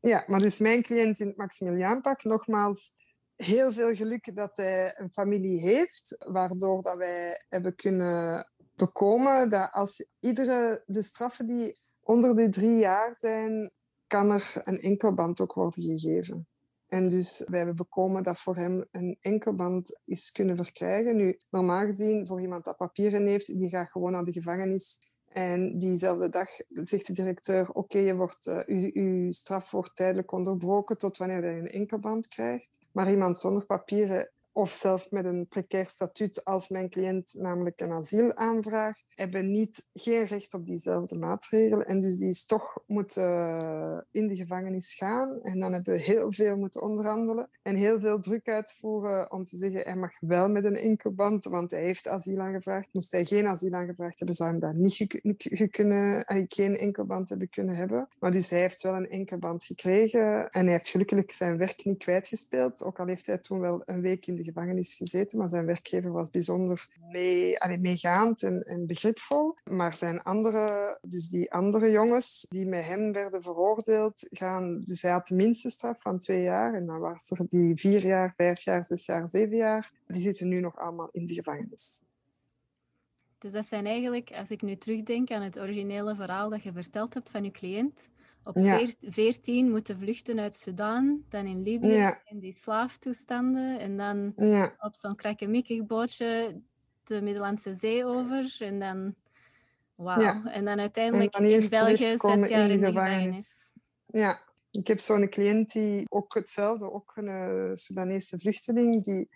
Ja, 0.01 0.25
maar 0.27 0.41
dus 0.41 0.59
mijn 0.59 0.83
cliënt 0.83 1.21
in 1.21 1.27
het 1.27 1.37
Maximiliaanpark, 1.37 2.25
nogmaals, 2.25 2.93
heel 3.37 3.73
veel 3.73 3.95
geluk 3.95 4.37
dat 4.37 4.57
hij 4.57 4.99
een 4.99 5.11
familie 5.11 5.61
heeft, 5.61 6.25
waardoor 6.29 6.83
dat 6.83 6.97
wij 6.97 7.45
hebben 7.49 7.75
kunnen 7.75 8.51
bekomen 8.75 9.49
dat 9.49 9.71
als 9.73 10.09
iedere 10.21 10.83
de 10.87 11.03
straffen 11.03 11.47
die 11.47 11.81
onder 12.01 12.37
de 12.37 12.49
drie 12.49 12.79
jaar 12.79 13.15
zijn, 13.15 13.73
kan 14.07 14.31
er 14.31 14.61
een 14.65 14.79
enkelband 14.79 15.41
ook 15.41 15.53
worden 15.53 15.83
gegeven. 15.83 16.49
En 16.91 17.09
dus 17.09 17.45
wij 17.47 17.59
hebben 17.59 17.77
bekomen 17.77 18.23
dat 18.23 18.41
voor 18.41 18.57
hem 18.57 18.85
een 18.91 19.17
enkelband 19.21 20.01
is 20.05 20.33
kunnen 20.33 20.57
verkrijgen. 20.57 21.17
Nu, 21.17 21.39
normaal 21.51 21.85
gezien, 21.85 22.27
voor 22.27 22.41
iemand 22.41 22.65
dat 22.65 22.77
papieren 22.77 23.27
heeft, 23.27 23.59
die 23.59 23.69
gaat 23.69 23.91
gewoon 23.91 24.13
naar 24.13 24.25
de 24.25 24.33
gevangenis. 24.33 25.09
En 25.29 25.79
diezelfde 25.79 26.29
dag 26.29 26.49
zegt 26.69 27.07
de 27.07 27.13
directeur, 27.13 27.71
oké, 27.73 27.99
je 27.99 28.15
wordt, 28.15 28.47
uh, 28.47 28.93
uw, 28.95 29.31
straf 29.31 29.71
wordt 29.71 29.97
tijdelijk 29.97 30.33
onderbroken 30.33 30.99
tot 30.99 31.17
wanneer 31.17 31.45
je 31.45 31.61
een 31.61 31.69
enkelband 31.69 32.29
krijgt. 32.29 32.79
Maar 32.93 33.11
iemand 33.11 33.39
zonder 33.39 33.65
papieren 33.65 34.31
of 34.53 34.71
zelf 34.71 35.11
met 35.11 35.25
een 35.25 35.47
precair 35.49 35.87
statuut 35.87 36.45
als 36.45 36.69
mijn 36.69 36.91
cliënt, 36.91 37.35
namelijk 37.35 37.81
een 37.81 37.93
asielaanvraag, 37.93 38.99
hebben 39.21 39.51
niet, 39.51 39.89
geen 39.93 40.25
recht 40.25 40.55
op 40.55 40.67
diezelfde 40.67 41.19
maatregelen. 41.19 41.87
En 41.87 42.01
dus 42.01 42.19
die 42.19 42.29
is 42.29 42.47
toch 42.47 42.79
moeten 42.87 43.23
eh, 43.23 43.99
in 44.11 44.29
de 44.29 44.37
gevangenis 44.37 44.95
gaan. 44.95 45.43
En 45.43 45.61
dan 45.61 45.73
hebben 45.73 45.95
we 45.95 46.01
heel 46.01 46.33
veel 46.33 46.57
moeten 46.57 46.83
onderhandelen 46.83 47.49
en 47.63 47.75
heel 47.75 48.01
veel 48.01 48.21
druk 48.21 48.49
uitvoeren 48.49 49.33
om 49.33 49.45
te 49.45 49.57
zeggen, 49.57 49.81
hij 49.81 49.97
mag 49.97 50.13
wel 50.21 50.49
met 50.49 50.65
een 50.65 50.77
enkelband, 50.77 51.45
want 51.45 51.71
hij 51.71 51.83
heeft 51.83 52.09
asiel 52.09 52.41
aangevraagd. 52.41 52.89
Moest 52.93 53.13
hij 53.13 53.25
geen 53.25 53.47
asiel 53.47 53.73
aangevraagd 53.73 54.19
hebben, 54.19 54.37
zou 54.37 54.51
hij 54.51 54.59
dat 54.59 54.75
niet 54.75 55.71
kunnen, 55.71 56.25
geen 56.49 56.77
enkelband 56.77 57.29
hebben 57.29 57.49
kunnen 57.49 57.75
hebben. 57.75 58.09
Maar 58.19 58.33
dus 58.33 58.51
hij 58.51 58.61
heeft 58.61 58.83
wel 58.83 58.95
een 58.95 59.11
enkelband 59.11 59.65
gekregen 59.65 60.51
en 60.51 60.65
hij 60.65 60.73
heeft 60.73 60.89
gelukkig 60.89 61.33
zijn 61.33 61.57
werk 61.57 61.85
niet 61.85 61.99
kwijtgespeeld. 61.99 62.83
Ook 62.83 62.99
al 62.99 63.07
heeft 63.07 63.27
hij 63.27 63.39
toen 63.39 63.61
wel 63.61 63.83
een 63.85 64.01
week 64.01 64.27
in 64.27 64.37
de 64.37 64.45
gevangenis 64.45 64.95
gezeten, 64.95 65.39
maar 65.39 65.49
zijn 65.49 65.67
werkgever 65.67 66.13
was 66.13 66.31
bijzonder 66.31 66.89
mee, 67.11 67.61
allee, 67.61 67.79
meegaand 67.79 68.43
en, 68.43 68.63
en 68.63 68.87
begripvol. 68.87 69.57
Maar 69.71 69.95
zijn 69.95 70.23
andere, 70.23 70.99
dus 71.03 71.29
die 71.29 71.53
andere 71.53 71.91
jongens 71.91 72.47
die 72.49 72.67
met 72.67 72.85
hem 72.85 73.13
werden 73.13 73.43
veroordeeld, 73.43 74.27
gaan, 74.31 74.81
dus 74.81 75.03
hij 75.03 75.11
had 75.11 75.27
de 75.27 75.35
minste 75.35 75.71
straf 75.71 76.01
van 76.01 76.19
twee 76.19 76.43
jaar 76.43 76.75
en 76.75 76.87
dan 76.87 76.99
was 76.99 77.31
er 77.31 77.49
die 77.49 77.77
vier 77.77 78.07
jaar, 78.07 78.35
vijf 78.35 78.61
jaar, 78.61 78.85
zes 78.85 79.07
jaar, 79.07 79.29
zeven 79.29 79.57
jaar. 79.57 79.93
Die 80.07 80.21
zitten 80.21 80.49
nu 80.49 80.61
nog 80.61 80.79
allemaal 80.79 81.09
in 81.13 81.27
de 81.27 81.35
gevangenis. 81.35 82.03
Dus 83.39 83.53
dat 83.53 83.67
zijn 83.67 83.87
eigenlijk, 83.87 84.33
als 84.35 84.51
ik 84.51 84.63
nu 84.63 84.77
terugdenk 84.77 85.31
aan 85.31 85.43
het 85.43 85.59
originele 85.59 86.15
verhaal 86.15 86.51
dat 86.51 86.63
je 86.63 86.73
verteld 86.73 87.15
hebt 87.15 87.31
van 87.31 87.45
je 87.45 87.51
cliënt, 87.51 88.11
op 88.45 88.57
ja. 88.57 88.87
14 89.01 89.71
moeten 89.71 89.99
vluchten 89.99 90.41
uit 90.41 90.55
Sudan, 90.55 91.25
dan 91.29 91.47
in 91.47 91.63
Libië 91.63 92.15
in 92.25 92.39
die 92.39 92.53
slaaftoestanden 92.53 93.79
en 93.79 93.97
dan 93.97 94.33
op 94.79 94.95
zo'n 94.95 95.15
krakkemikkig 95.15 95.87
bootje 95.87 96.61
de 97.11 97.23
Middellandse 97.23 97.75
Zee 97.75 98.05
over 98.05 98.57
en 98.59 98.79
dan 98.79 99.15
wauw. 99.95 100.45
En 100.45 100.65
dan 100.65 100.81
uiteindelijk 100.81 101.37
in 101.37 101.69
België 101.69 102.09
zes 102.09 102.49
jaar 102.49 102.71
in 102.71 102.81
de, 102.81 102.87
gevangenis. 102.87 103.73
Ja, 104.07 104.41
ik 104.71 104.87
heb 104.87 105.01
zo'n 105.01 105.29
cliënt 105.29 105.73
die 105.73 106.07
ook 106.09 106.35
hetzelfde, 106.35 106.93
ook 106.93 107.13
een 107.17 107.29
uh, 107.29 107.71
Sudanese 107.75 108.39
vluchteling, 108.39 109.05
die 109.05 109.29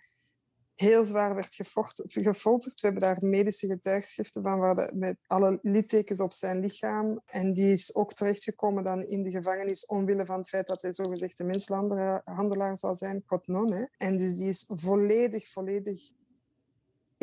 heel 0.75 1.03
zwaar 1.03 1.35
werd 1.35 1.55
gefolterd. 1.95 2.81
We 2.81 2.87
hebben 2.87 3.01
daar 3.01 3.17
medische 3.19 3.67
getuigschriften 3.67 4.43
van 4.43 4.59
waar 4.59 4.91
met 4.93 5.17
alle 5.25 5.59
littekens 5.61 6.19
op 6.19 6.33
zijn 6.33 6.59
lichaam. 6.59 7.21
En 7.25 7.53
die 7.53 7.71
is 7.71 7.95
ook 7.95 8.13
terechtgekomen 8.13 8.83
dan 8.83 9.03
in 9.03 9.23
de 9.23 9.31
gevangenis 9.31 9.85
omwille 9.85 10.25
van 10.25 10.37
het 10.37 10.47
feit 10.47 10.67
dat 10.67 10.81
hij 10.81 10.93
zogezegd 10.93 11.39
een 11.39 11.47
menshandelaar 11.47 12.77
zou 12.77 12.95
zijn, 12.95 13.23
non. 13.45 13.89
En 13.97 14.17
dus 14.17 14.35
die 14.35 14.47
is 14.47 14.65
volledig, 14.67 15.51
volledig 15.51 16.11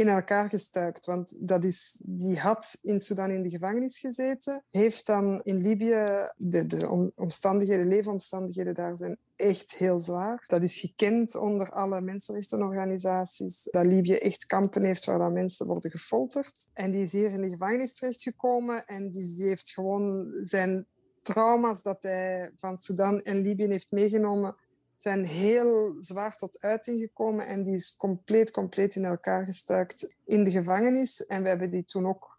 in 0.03 0.09
elkaar 0.09 0.49
gestuikt. 0.49 1.07
Want 1.07 1.49
dat 1.49 1.65
is, 1.65 2.03
die 2.05 2.39
had 2.39 2.79
in 2.83 3.01
Sudan 3.01 3.31
in 3.31 3.43
de 3.43 3.51
gevangenis 3.51 3.99
gezeten, 3.99 4.65
heeft 4.69 5.07
dan 5.07 5.41
in 5.43 5.57
Libië, 5.57 6.31
de, 6.37 6.67
de 6.67 7.11
omstandigheden, 7.15 7.89
leefomstandigheden 7.89 8.75
daar 8.75 8.97
zijn 8.97 9.19
echt 9.37 9.73
heel 9.73 10.01
zwaar. 10.01 10.45
Dat 10.47 10.63
is 10.63 10.81
gekend 10.81 11.37
onder 11.37 11.71
alle 11.71 12.01
mensenrechtenorganisaties, 12.01 13.69
dat 13.71 13.87
Libië 13.87 14.15
echt 14.15 14.47
kampen 14.47 14.85
heeft 14.85 15.05
waar 15.05 15.19
dat 15.19 15.33
mensen 15.33 15.67
worden 15.67 15.91
gefolterd. 15.91 16.69
En 16.73 16.91
die 16.91 17.03
is 17.03 17.13
hier 17.13 17.31
in 17.31 17.43
de 17.43 17.51
gevangenis 17.51 17.95
terechtgekomen 17.95 18.87
en 18.87 19.11
die, 19.11 19.37
die 19.37 19.47
heeft 19.47 19.71
gewoon 19.71 20.27
zijn 20.41 20.87
trauma's 21.21 21.83
dat 21.83 22.03
hij 22.03 22.51
van 22.57 22.79
Sudan 22.79 23.21
en 23.21 23.41
Libië 23.41 23.67
heeft 23.67 23.91
meegenomen 23.91 24.57
zijn 25.03 25.25
heel 25.25 25.97
zwaar 25.99 26.37
tot 26.37 26.61
uiting 26.61 27.01
gekomen 27.01 27.47
en 27.47 27.63
die 27.63 27.75
is 27.75 27.97
compleet, 27.97 28.51
compleet 28.51 28.95
in 28.95 29.05
elkaar 29.05 29.45
gestuikt 29.45 30.17
in 30.25 30.45
de 30.45 30.51
gevangenis. 30.51 31.27
En 31.27 31.43
we 31.43 31.49
hebben 31.49 31.71
die 31.71 31.85
toen 31.85 32.07
ook 32.07 32.39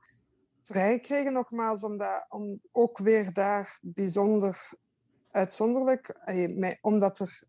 vrijgekregen, 0.63 1.33
nogmaals, 1.33 1.83
omdat, 1.83 2.25
om 2.29 2.59
ook 2.71 2.97
weer 2.97 3.33
daar 3.33 3.79
bijzonder 3.81 4.71
uitzonderlijk, 5.31 6.15
omdat 6.81 7.19
er 7.19 7.43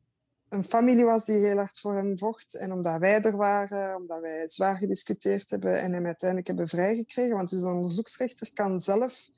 een 0.48 0.64
familie 0.64 1.04
was 1.04 1.24
die 1.24 1.38
heel 1.38 1.56
hard 1.56 1.78
voor 1.78 1.94
hem 1.94 2.18
vocht. 2.18 2.54
En 2.54 2.72
omdat 2.72 3.00
wij 3.00 3.20
er 3.20 3.36
waren, 3.36 3.96
omdat 3.96 4.20
wij 4.20 4.48
zwaar 4.48 4.76
gediscuteerd 4.76 5.50
hebben 5.50 5.80
en 5.80 5.92
hem 5.92 6.06
uiteindelijk 6.06 6.48
hebben 6.48 6.68
vrijgekregen. 6.68 7.36
Want 7.36 7.50
dus 7.50 7.62
een 7.62 7.72
onderzoeksrechter 7.72 8.52
kan 8.52 8.80
zelf 8.80 9.28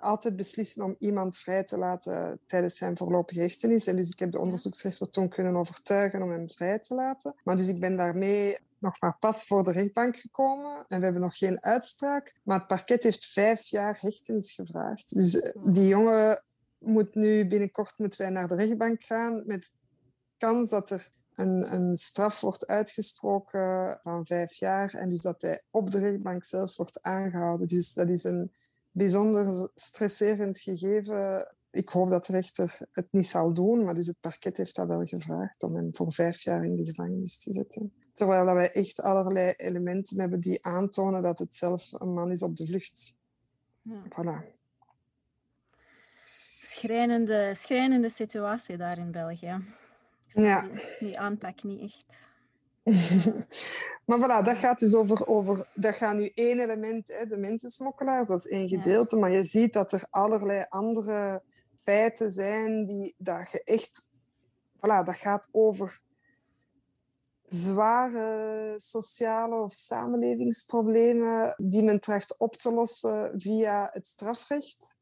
altijd 0.00 0.36
beslissen 0.36 0.84
om 0.84 0.96
iemand 0.98 1.38
vrij 1.38 1.64
te 1.64 1.78
laten 1.78 2.40
tijdens 2.46 2.76
zijn 2.76 2.96
voorlopige 2.96 3.40
hechtenis. 3.40 3.86
En 3.86 3.96
dus 3.96 4.10
ik 4.10 4.18
heb 4.18 4.32
de 4.32 4.38
onderzoeksrechter 4.38 5.10
toen 5.10 5.28
kunnen 5.28 5.56
overtuigen 5.56 6.22
om 6.22 6.30
hem 6.30 6.50
vrij 6.50 6.78
te 6.78 6.94
laten. 6.94 7.34
Maar 7.44 7.56
dus 7.56 7.68
ik 7.68 7.80
ben 7.80 7.96
daarmee 7.96 8.58
nog 8.78 9.00
maar 9.00 9.16
pas 9.18 9.46
voor 9.46 9.64
de 9.64 9.72
rechtbank 9.72 10.16
gekomen 10.16 10.84
en 10.88 10.98
we 10.98 11.04
hebben 11.04 11.22
nog 11.22 11.38
geen 11.38 11.62
uitspraak. 11.62 12.34
Maar 12.42 12.58
het 12.58 12.66
parket 12.66 13.02
heeft 13.02 13.26
vijf 13.26 13.66
jaar 13.66 13.98
hechtenis 14.00 14.52
gevraagd. 14.52 15.14
Dus 15.14 15.52
die 15.64 15.86
jongen 15.86 16.42
moet 16.78 17.14
nu 17.14 17.46
binnenkort 17.46 17.98
moeten 17.98 18.20
wij 18.20 18.30
naar 18.30 18.48
de 18.48 18.54
rechtbank 18.54 19.02
gaan 19.02 19.42
met 19.46 19.70
kans 20.36 20.70
dat 20.70 20.90
er 20.90 21.10
een, 21.34 21.72
een, 21.72 21.96
straf 21.96 22.40
wordt 22.40 22.66
uitgesproken 22.66 23.98
van 24.02 24.26
vijf 24.26 24.52
jaar 24.52 24.94
en 24.94 25.08
dus 25.08 25.22
dat 25.22 25.42
hij 25.42 25.62
op 25.70 25.90
de 25.90 25.98
rechtbank 25.98 26.44
zelf 26.44 26.76
wordt 26.76 27.02
aangehouden. 27.02 27.66
Dus 27.66 27.92
dat 27.92 28.08
is 28.08 28.24
een 28.24 28.52
bijzonder 28.90 29.70
stresserend 29.74 30.58
gegeven. 30.58 31.54
Ik 31.70 31.88
hoop 31.88 32.08
dat 32.08 32.26
de 32.26 32.32
rechter 32.32 32.78
het 32.92 33.06
niet 33.10 33.26
zal 33.26 33.54
doen, 33.54 33.84
maar 33.84 33.94
dus 33.94 34.06
het 34.06 34.20
parket 34.20 34.56
heeft 34.56 34.76
dat 34.76 34.86
wel 34.86 35.04
gevraagd 35.04 35.62
om 35.62 35.74
hem 35.74 35.94
voor 35.94 36.12
vijf 36.12 36.40
jaar 36.40 36.64
in 36.64 36.76
de 36.76 36.84
gevangenis 36.84 37.38
te 37.38 37.52
zetten. 37.52 37.92
Terwijl 38.12 38.44
dat 38.44 38.54
wij 38.54 38.72
echt 38.72 39.02
allerlei 39.02 39.54
elementen 39.56 40.20
hebben 40.20 40.40
die 40.40 40.64
aantonen 40.64 41.22
dat 41.22 41.38
het 41.38 41.54
zelf 41.54 41.92
een 41.92 42.12
man 42.12 42.30
is 42.30 42.42
op 42.42 42.56
de 42.56 42.66
vlucht. 42.66 43.16
Ja. 43.82 44.02
Voilà. 44.04 44.58
Schrijnende, 46.62 47.54
schrijnende 47.54 48.10
situatie 48.10 48.76
daar 48.76 48.98
in 48.98 49.10
België. 49.10 49.64
Ja. 50.28 50.62
Die, 50.62 50.96
die 50.98 51.18
aanpak 51.18 51.62
niet 51.62 51.80
echt. 51.80 52.28
maar 54.06 54.18
voilà, 54.18 54.44
dat 54.44 54.56
gaat 54.56 54.78
dus 54.78 54.94
over, 54.94 55.26
over 55.26 55.66
dat 55.74 55.94
gaat 55.94 56.14
nu 56.14 56.30
één 56.34 56.60
element, 56.60 57.08
hè, 57.08 57.26
de 57.26 57.36
mensensmokkelaars, 57.36 58.28
dat 58.28 58.38
is 58.38 58.48
één 58.48 58.68
gedeelte, 58.68 59.16
maar 59.16 59.30
je 59.30 59.42
ziet 59.42 59.72
dat 59.72 59.92
er 59.92 60.06
allerlei 60.10 60.66
andere 60.68 61.42
feiten 61.76 62.30
zijn 62.30 62.84
die 62.84 63.14
dat 63.18 63.50
je 63.50 63.62
echt, 63.64 64.10
voilà, 64.76 65.04
dat 65.04 65.16
gaat 65.16 65.48
over 65.52 66.00
zware 67.44 68.74
sociale 68.76 69.54
of 69.54 69.72
samenlevingsproblemen 69.72 71.54
die 71.56 71.82
men 71.82 72.00
tracht 72.00 72.38
op 72.38 72.56
te 72.56 72.72
lossen 72.72 73.32
via 73.40 73.90
het 73.92 74.06
strafrecht 74.06 74.98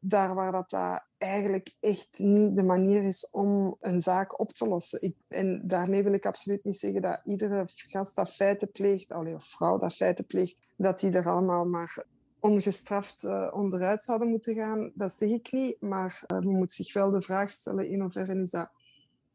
daar 0.00 0.34
waar 0.34 0.52
dat, 0.52 1.02
eigenlijk 1.18 1.74
echt 1.80 2.18
niet 2.18 2.56
de 2.56 2.62
manier 2.62 3.04
is 3.04 3.30
om 3.30 3.76
een 3.80 4.00
zaak 4.00 4.40
op 4.40 4.52
te 4.52 4.68
lossen. 4.68 5.02
Ik, 5.02 5.16
en 5.28 5.60
daarmee 5.64 6.02
wil 6.02 6.12
ik 6.12 6.26
absoluut 6.26 6.64
niet 6.64 6.76
zeggen 6.76 7.02
dat 7.02 7.20
iedere 7.24 7.64
gast 7.66 8.16
dat 8.16 8.34
feiten 8.34 8.72
pleegt, 8.72 9.14
of 9.14 9.44
vrouw 9.44 9.78
dat 9.78 9.94
feiten 9.94 10.26
pleegt, 10.26 10.68
dat 10.76 11.00
die 11.00 11.12
er 11.12 11.28
allemaal 11.28 11.64
maar 11.64 12.04
ongestraft 12.40 13.24
uh, 13.24 13.48
onderuit 13.52 14.00
zouden 14.00 14.28
moeten 14.28 14.54
gaan. 14.54 14.90
Dat 14.94 15.12
zeg 15.12 15.30
ik 15.30 15.52
niet, 15.52 15.80
maar 15.80 16.24
uh, 16.26 16.38
men 16.38 16.56
moet 16.56 16.72
zich 16.72 16.92
wel 16.92 17.10
de 17.10 17.20
vraag 17.20 17.50
stellen 17.50 17.88
in 17.88 18.00
hoeverre 18.00 18.40
is 18.40 18.50
dat 18.50 18.70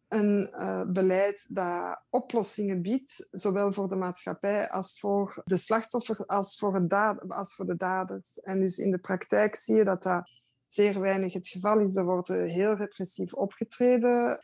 een 0.08 0.54
uh, 0.54 0.82
beleid 0.88 1.56
dat 1.56 1.99
oplossingen 2.10 2.82
biedt, 2.82 3.28
zowel 3.32 3.71
voor 3.71 3.88
de 3.88 3.95
maatschappij 3.95 4.69
als 4.69 4.99
voor 4.99 5.41
de 5.45 5.58
slachtoffer, 5.58 6.26
als 6.26 6.58
voor, 6.58 6.76
het 6.76 6.93
als 7.28 7.56
voor 7.56 7.65
de 7.65 7.76
daders. 7.76 8.39
En 8.39 8.60
dus 8.60 8.78
in 8.78 8.91
de 8.91 8.97
praktijk 8.97 9.56
zie 9.56 9.76
je 9.76 9.84
dat 9.84 10.04
dat 10.04 10.30
zeer 10.73 10.99
weinig 10.99 11.33
het 11.33 11.47
geval 11.47 11.79
is. 11.79 11.95
Er 11.95 12.05
wordt 12.05 12.27
heel 12.27 12.75
repressief 12.75 13.33
opgetreden. 13.33 14.43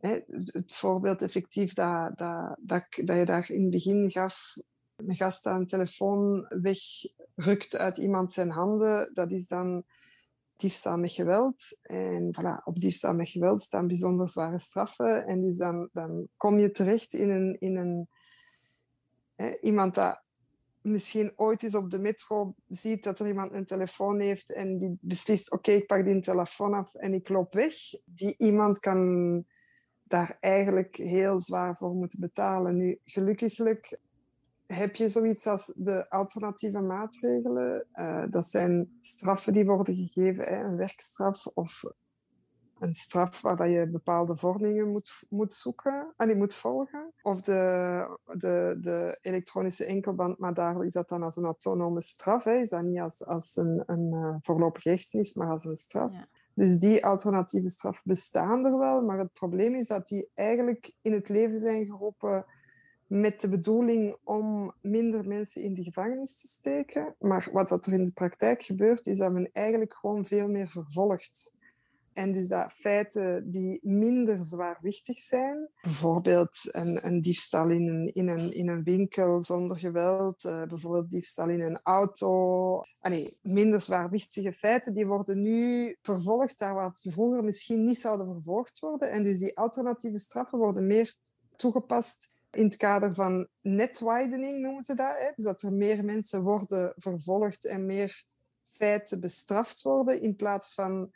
Het 0.00 0.72
voorbeeld 0.72 1.22
effectief 1.22 1.74
dat, 1.74 2.18
dat, 2.18 2.56
dat, 2.60 2.84
dat 3.04 3.16
je 3.16 3.24
daar 3.24 3.50
in 3.50 3.62
het 3.62 3.70
begin 3.70 4.10
gaf, 4.10 4.56
een 4.96 5.16
gast 5.16 5.46
aan 5.46 5.60
een 5.60 5.66
telefoon 5.66 6.46
wegrukt 6.48 7.76
uit 7.76 7.98
iemand 7.98 8.32
zijn 8.32 8.50
handen, 8.50 9.10
dat 9.14 9.32
is 9.32 9.46
dan 9.46 9.84
diefstal 10.56 10.98
met 10.98 11.12
geweld. 11.12 11.78
En 11.82 12.34
voilà, 12.40 12.64
op 12.64 12.80
diefstal 12.80 13.14
met 13.14 13.28
geweld 13.28 13.60
staan 13.60 13.86
bijzonder 13.86 14.28
zware 14.28 14.58
straffen. 14.58 15.26
En 15.26 15.40
dus 15.40 15.56
dan, 15.56 15.88
kom 16.36 16.58
je 16.58 16.70
terecht 16.70 17.14
in 17.14 17.30
een... 17.30 17.56
In 17.60 17.76
een 17.76 18.08
hè, 19.34 19.58
iemand 19.60 19.94
dat 19.94 20.22
misschien 20.82 21.32
ooit 21.36 21.62
eens 21.62 21.74
op 21.74 21.90
de 21.90 21.98
metro 21.98 22.54
ziet 22.68 23.04
dat 23.04 23.18
er 23.18 23.26
iemand 23.26 23.52
een 23.52 23.64
telefoon 23.64 24.20
heeft 24.20 24.52
en 24.52 24.78
die 24.78 24.98
beslist, 25.00 25.52
oké, 25.52 25.72
ik 25.72 25.86
pak 25.86 26.04
die 26.04 26.20
telefoon 26.20 26.74
af 26.74 26.94
en 26.94 27.14
ik 27.14 27.28
loop 27.28 27.52
weg. 27.52 27.74
Die 28.04 28.34
iemand 28.38 28.78
kan 28.78 29.44
daar 30.02 30.36
eigenlijk 30.40 30.96
heel 30.96 31.40
zwaar 31.40 31.76
voor 31.76 31.94
moeten 31.94 32.20
betalen. 32.20 32.76
Nu, 32.76 32.98
gelukkiglijk 33.04 33.98
heb 34.66 34.96
je 34.96 35.08
zoiets 35.08 35.46
als 35.46 35.72
de 35.76 36.10
alternatieve 36.10 36.80
maatregelen. 36.80 37.86
Uh, 37.94 38.24
dat 38.30 38.46
zijn 38.46 38.98
straffen 39.00 39.52
die 39.52 39.64
worden 39.64 39.94
gegeven, 39.94 40.44
hè, 40.44 40.64
een 40.64 40.76
werkstraf 40.76 41.46
of 41.46 41.84
een 42.80 42.94
straf 42.94 43.40
waar 43.40 43.56
dat 43.56 43.70
je 43.70 43.86
bepaalde 43.86 44.36
vormingen 44.36 44.88
moet, 44.88 45.22
moet 45.28 45.54
zoeken 45.54 46.12
en 46.16 46.26
die 46.26 46.36
moet 46.36 46.54
volgen. 46.54 47.12
Of 47.22 47.40
de, 47.40 48.18
de, 48.24 48.78
de 48.80 49.18
elektronische 49.20 49.84
enkelband, 49.84 50.38
maar 50.38 50.54
daar 50.54 50.84
is 50.84 50.92
dat 50.92 51.08
dan 51.08 51.22
als 51.22 51.36
een 51.36 51.44
autonome 51.44 52.00
straf. 52.00 52.44
Hè. 52.44 52.54
Is 52.54 52.68
dat 52.68 52.82
niet 52.82 53.00
als, 53.00 53.24
als 53.24 53.56
een, 53.56 53.82
een 53.86 54.12
uh, 54.12 54.34
voorlopige 54.40 54.88
hechtenis, 54.88 55.34
maar 55.34 55.50
als 55.50 55.64
een 55.64 55.76
straf. 55.76 56.12
Dus 56.54 56.78
die 56.78 57.04
alternatieve 57.04 57.68
straf 57.68 58.02
bestaan 58.04 58.64
er 58.64 58.78
wel, 58.78 59.02
maar 59.02 59.18
het 59.18 59.32
probleem 59.32 59.74
is 59.74 59.86
dat 59.86 60.08
die 60.08 60.28
eigenlijk 60.34 60.92
in 61.00 61.12
het 61.12 61.28
leven 61.28 61.60
zijn 61.60 61.86
geroepen 61.86 62.44
met 63.06 63.40
de 63.40 63.48
bedoeling 63.48 64.16
om 64.24 64.72
minder 64.80 65.28
mensen 65.28 65.62
in 65.62 65.74
de 65.74 65.82
gevangenis 65.82 66.40
te 66.40 66.46
steken. 66.46 67.14
Maar 67.18 67.48
wat 67.52 67.68
dat 67.68 67.86
er 67.86 67.92
in 67.92 68.04
de 68.04 68.12
praktijk 68.12 68.62
gebeurt, 68.62 69.06
is 69.06 69.18
dat 69.18 69.32
men 69.32 69.50
eigenlijk 69.52 69.94
gewoon 69.94 70.24
veel 70.24 70.48
meer 70.48 70.68
vervolgt. 70.68 71.58
En 72.20 72.32
dus 72.32 72.48
dat 72.48 72.72
feiten 72.72 73.50
die 73.50 73.78
minder 73.82 74.44
zwaarwichtig 74.44 75.18
zijn, 75.18 75.68
bijvoorbeeld 75.80 76.58
een, 76.62 77.06
een 77.06 77.20
diefstal 77.20 77.70
in 77.70 77.88
een, 77.88 78.14
in, 78.14 78.28
een, 78.28 78.52
in 78.52 78.68
een 78.68 78.82
winkel 78.82 79.42
zonder 79.42 79.78
geweld, 79.78 80.44
uh, 80.44 80.62
bijvoorbeeld 80.62 81.10
diefstal 81.10 81.48
in 81.48 81.60
een 81.60 81.80
auto. 81.82 82.82
Minder 83.42 83.80
zwaarwichtige 83.80 84.52
feiten, 84.52 84.94
die 84.94 85.06
worden 85.06 85.42
nu 85.42 85.96
vervolgd 86.02 86.58
daar 86.58 86.74
waar 86.74 86.90
vroeger 86.92 87.44
misschien 87.44 87.84
niet 87.84 87.98
zouden 87.98 88.26
vervolgd 88.26 88.78
worden. 88.78 89.10
En 89.10 89.22
dus 89.22 89.38
die 89.38 89.56
alternatieve 89.56 90.18
straffen 90.18 90.58
worden 90.58 90.86
meer 90.86 91.14
toegepast 91.56 92.34
in 92.50 92.64
het 92.64 92.76
kader 92.76 93.14
van 93.14 93.48
netwidening, 93.60 94.60
noemen 94.60 94.82
ze 94.82 94.94
dat. 94.94 95.32
Dus 95.34 95.44
dat 95.44 95.62
er 95.62 95.72
meer 95.72 96.04
mensen 96.04 96.42
worden 96.42 96.92
vervolgd 96.96 97.66
en 97.66 97.86
meer 97.86 98.24
feiten 98.70 99.20
bestraft 99.20 99.82
worden 99.82 100.22
in 100.22 100.36
plaats 100.36 100.74
van 100.74 101.10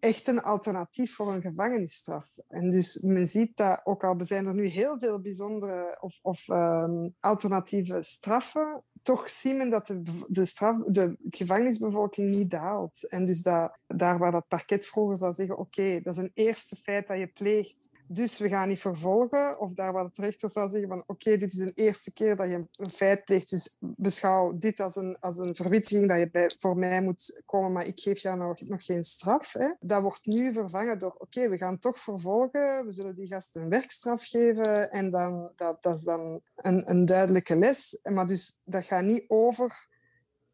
echt 0.00 0.26
een 0.26 0.40
alternatief 0.40 1.14
voor 1.14 1.32
een 1.32 1.40
gevangenisstraf. 1.40 2.38
En 2.48 2.70
dus 2.70 3.00
men 3.00 3.26
ziet 3.26 3.56
dat, 3.56 3.80
ook 3.84 4.04
al 4.04 4.16
zijn 4.18 4.46
er 4.46 4.54
nu 4.54 4.66
heel 4.66 4.98
veel 4.98 5.20
bijzondere 5.20 5.98
of, 6.00 6.18
of 6.22 6.48
ehm, 6.48 7.08
alternatieve 7.20 8.02
straffen, 8.02 8.82
toch 9.02 9.28
zien 9.28 9.56
men 9.56 9.70
dat 9.70 9.86
de, 9.86 10.02
de, 10.28 10.44
straf, 10.44 10.76
de 10.86 11.12
gevangenisbevolking 11.28 12.34
niet 12.34 12.50
daalt. 12.50 13.08
En 13.08 13.24
dus 13.24 13.42
daar 13.42 14.18
waar 14.18 14.30
dat 14.30 14.48
parket 14.48 14.86
vroeger 14.86 15.16
zou 15.16 15.32
zeggen, 15.32 15.58
oké, 15.58 16.00
dat 16.00 16.16
is 16.16 16.22
een 16.22 16.30
eerste 16.34 16.76
feit 16.76 17.08
dat 17.08 17.18
je 17.18 17.26
pleegt, 17.26 17.90
dus 18.06 18.38
we 18.38 18.48
gaan 18.48 18.68
niet 18.68 18.80
vervolgen. 18.80 19.60
Of 19.60 19.72
daar 19.72 19.92
waar 19.92 20.04
de 20.04 20.22
rechter 20.22 20.48
zou 20.48 20.68
zeggen 20.68 20.88
van, 20.88 21.02
oké, 21.06 21.36
dit 21.36 21.52
is 21.52 21.58
een 21.58 21.72
eerste 21.74 22.12
keer 22.12 22.36
dat 22.36 22.48
je 22.48 22.64
een 22.72 22.90
feit 22.90 23.24
pleegt, 23.24 23.50
dus 23.50 23.76
beschouw 23.80 24.58
dit 24.58 24.80
als 24.80 24.96
een, 24.96 25.16
als 25.20 25.38
een 25.38 25.54
verwittiging 25.54 26.08
dat 26.08 26.18
je 26.18 26.30
bij, 26.30 26.50
voor 26.58 26.76
mij 26.76 27.02
moet 27.02 27.42
komen, 27.46 27.72
maar 27.72 27.86
ik 27.86 28.00
geef 28.00 28.18
jou 28.18 28.38
nog, 28.38 28.60
nog 28.60 28.84
geen 28.84 29.04
straf. 29.04 29.52
Hè. 29.52 29.70
Dat 29.90 30.02
wordt 30.02 30.26
nu 30.26 30.52
vervangen 30.52 30.98
door, 30.98 31.14
oké, 31.18 31.48
we 31.48 31.56
gaan 31.56 31.78
toch 31.78 31.98
vervolgen, 31.98 32.86
we 32.86 32.92
zullen 32.92 33.14
die 33.14 33.26
gasten 33.26 33.62
een 33.62 33.68
werkstraf 33.68 34.26
geven 34.26 34.90
en 34.90 35.10
dan, 35.10 35.52
dat, 35.56 35.82
dat 35.82 35.96
is 35.96 36.04
dan 36.04 36.40
een, 36.56 36.90
een 36.90 37.04
duidelijke 37.04 37.58
les. 37.58 37.98
Maar 38.02 38.26
dus 38.26 38.60
dat 38.64 38.84
gaat 38.84 39.04
niet 39.04 39.24
over 39.28 39.88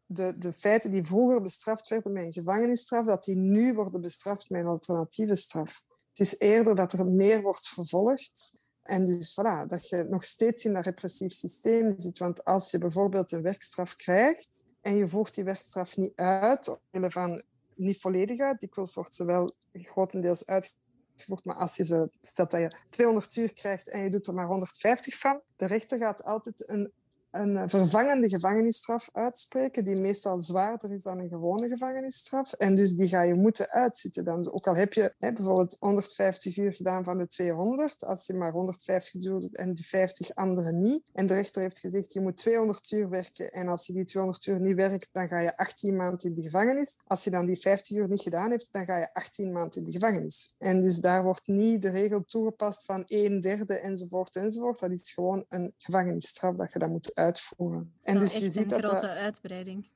de, 0.05 0.37
de 0.37 0.53
feiten 0.53 0.91
die 0.91 1.03
vroeger 1.03 1.41
bestraft 1.41 1.87
werden 1.87 2.11
met 2.11 2.23
een 2.23 2.33
gevangenisstraf, 2.33 3.05
dat 3.05 3.23
die 3.23 3.35
nu 3.35 3.73
worden 3.73 4.01
bestraft 4.01 4.49
met 4.49 4.61
een 4.61 4.67
alternatieve 4.67 5.35
straf. 5.35 5.83
Het 6.09 6.19
is 6.19 6.39
eerder 6.39 6.75
dat 6.75 6.93
er 6.93 7.05
meer 7.05 7.41
wordt 7.41 7.67
vervolgd. 7.67 8.53
En 8.83 9.05
dus 9.05 9.39
voilà, 9.39 9.67
dat 9.67 9.89
je 9.89 10.05
nog 10.09 10.23
steeds 10.23 10.65
in 10.65 10.73
dat 10.73 10.85
repressief 10.85 11.33
systeem 11.33 11.93
zit. 11.97 12.17
Want 12.17 12.43
als 12.43 12.71
je 12.71 12.77
bijvoorbeeld 12.77 13.31
een 13.31 13.41
werkstraf 13.41 13.95
krijgt 13.95 14.65
en 14.81 14.95
je 14.95 15.07
voert 15.07 15.35
die 15.35 15.43
werkstraf 15.43 15.97
niet 15.97 16.15
uit, 16.15 16.79
omwille 16.91 17.11
van 17.11 17.43
niet 17.77 17.99
volledig 17.99 18.39
uit, 18.39 18.59
dikwijls 18.59 18.93
wordt 18.93 19.15
ze 19.15 19.25
wel 19.25 19.51
grotendeels 19.73 20.45
uitgevoerd, 20.45 21.45
maar 21.45 21.55
als 21.55 21.77
je 21.77 21.85
ze, 21.85 22.09
stelt 22.21 22.51
dat 22.51 22.61
je 22.61 22.77
200 22.89 23.35
uur 23.35 23.53
krijgt 23.53 23.89
en 23.89 24.03
je 24.03 24.09
doet 24.09 24.27
er 24.27 24.33
maar 24.33 24.47
150 24.47 25.17
van, 25.17 25.41
de 25.55 25.65
rechter 25.65 25.97
gaat 25.97 26.23
altijd 26.23 26.69
een 26.69 26.91
een 27.39 27.69
vervangende 27.69 28.29
gevangenisstraf 28.29 29.09
uitspreken, 29.13 29.83
die 29.83 30.01
meestal 30.01 30.41
zwaarder 30.41 30.91
is 30.91 31.03
dan 31.03 31.19
een 31.19 31.29
gewone 31.29 31.67
gevangenisstraf. 31.67 32.53
En 32.53 32.75
dus 32.75 32.95
die 32.95 33.07
ga 33.07 33.21
je 33.21 33.33
moeten 33.33 33.69
uitzitten. 33.69 34.23
Dan, 34.23 34.51
ook 34.51 34.67
al 34.67 34.75
heb 34.75 34.93
je 34.93 35.13
hè, 35.19 35.33
bijvoorbeeld 35.33 35.77
150 35.79 36.57
uur 36.57 36.73
gedaan 36.73 37.03
van 37.03 37.17
de 37.17 37.27
200, 37.27 38.05
als 38.05 38.27
je 38.27 38.33
maar 38.33 38.51
150 38.51 39.21
doet 39.21 39.55
en 39.55 39.73
die 39.73 39.85
50 39.85 40.35
anderen 40.35 40.81
niet. 40.81 41.03
En 41.13 41.27
de 41.27 41.33
rechter 41.33 41.61
heeft 41.61 41.79
gezegd, 41.79 42.13
je 42.13 42.21
moet 42.21 42.37
200 42.37 42.91
uur 42.91 43.09
werken. 43.09 43.51
En 43.51 43.67
als 43.67 43.87
je 43.87 43.93
die 43.93 44.05
200 44.05 44.45
uur 44.45 44.59
niet 44.59 44.75
werkt, 44.75 45.09
dan 45.11 45.27
ga 45.27 45.39
je 45.39 45.57
18 45.57 45.95
maanden 45.95 46.29
in 46.29 46.33
de 46.33 46.41
gevangenis. 46.41 46.99
Als 47.05 47.23
je 47.23 47.29
dan 47.29 47.45
die 47.45 47.57
50 47.59 47.97
uur 47.97 48.09
niet 48.09 48.21
gedaan 48.21 48.51
hebt, 48.51 48.67
dan 48.71 48.85
ga 48.85 48.97
je 48.97 49.13
18 49.13 49.51
maanden 49.51 49.77
in 49.77 49.83
de 49.83 49.91
gevangenis. 49.91 50.53
En 50.57 50.81
dus 50.81 50.99
daar 50.99 51.23
wordt 51.23 51.47
niet 51.47 51.81
de 51.81 51.89
regel 51.89 52.23
toegepast 52.25 52.85
van 52.85 53.03
een 53.05 53.41
derde 53.41 53.79
enzovoort 53.79 54.35
enzovoort. 54.35 54.79
Dat 54.79 54.91
is 54.91 55.11
gewoon 55.11 55.45
een 55.49 55.73
gevangenisstraf 55.77 56.55
dat 56.55 56.73
je 56.73 56.79
dat 56.79 56.89
moet 56.89 57.15
uitvoeren. 57.27 57.93
En 58.01 58.19
dus 58.19 58.37
je 58.37 58.51
ziet 58.51 58.71
een 58.71 58.81
dat 58.81 58.89
grote 58.89 59.09
uitbreiding. 59.09 59.89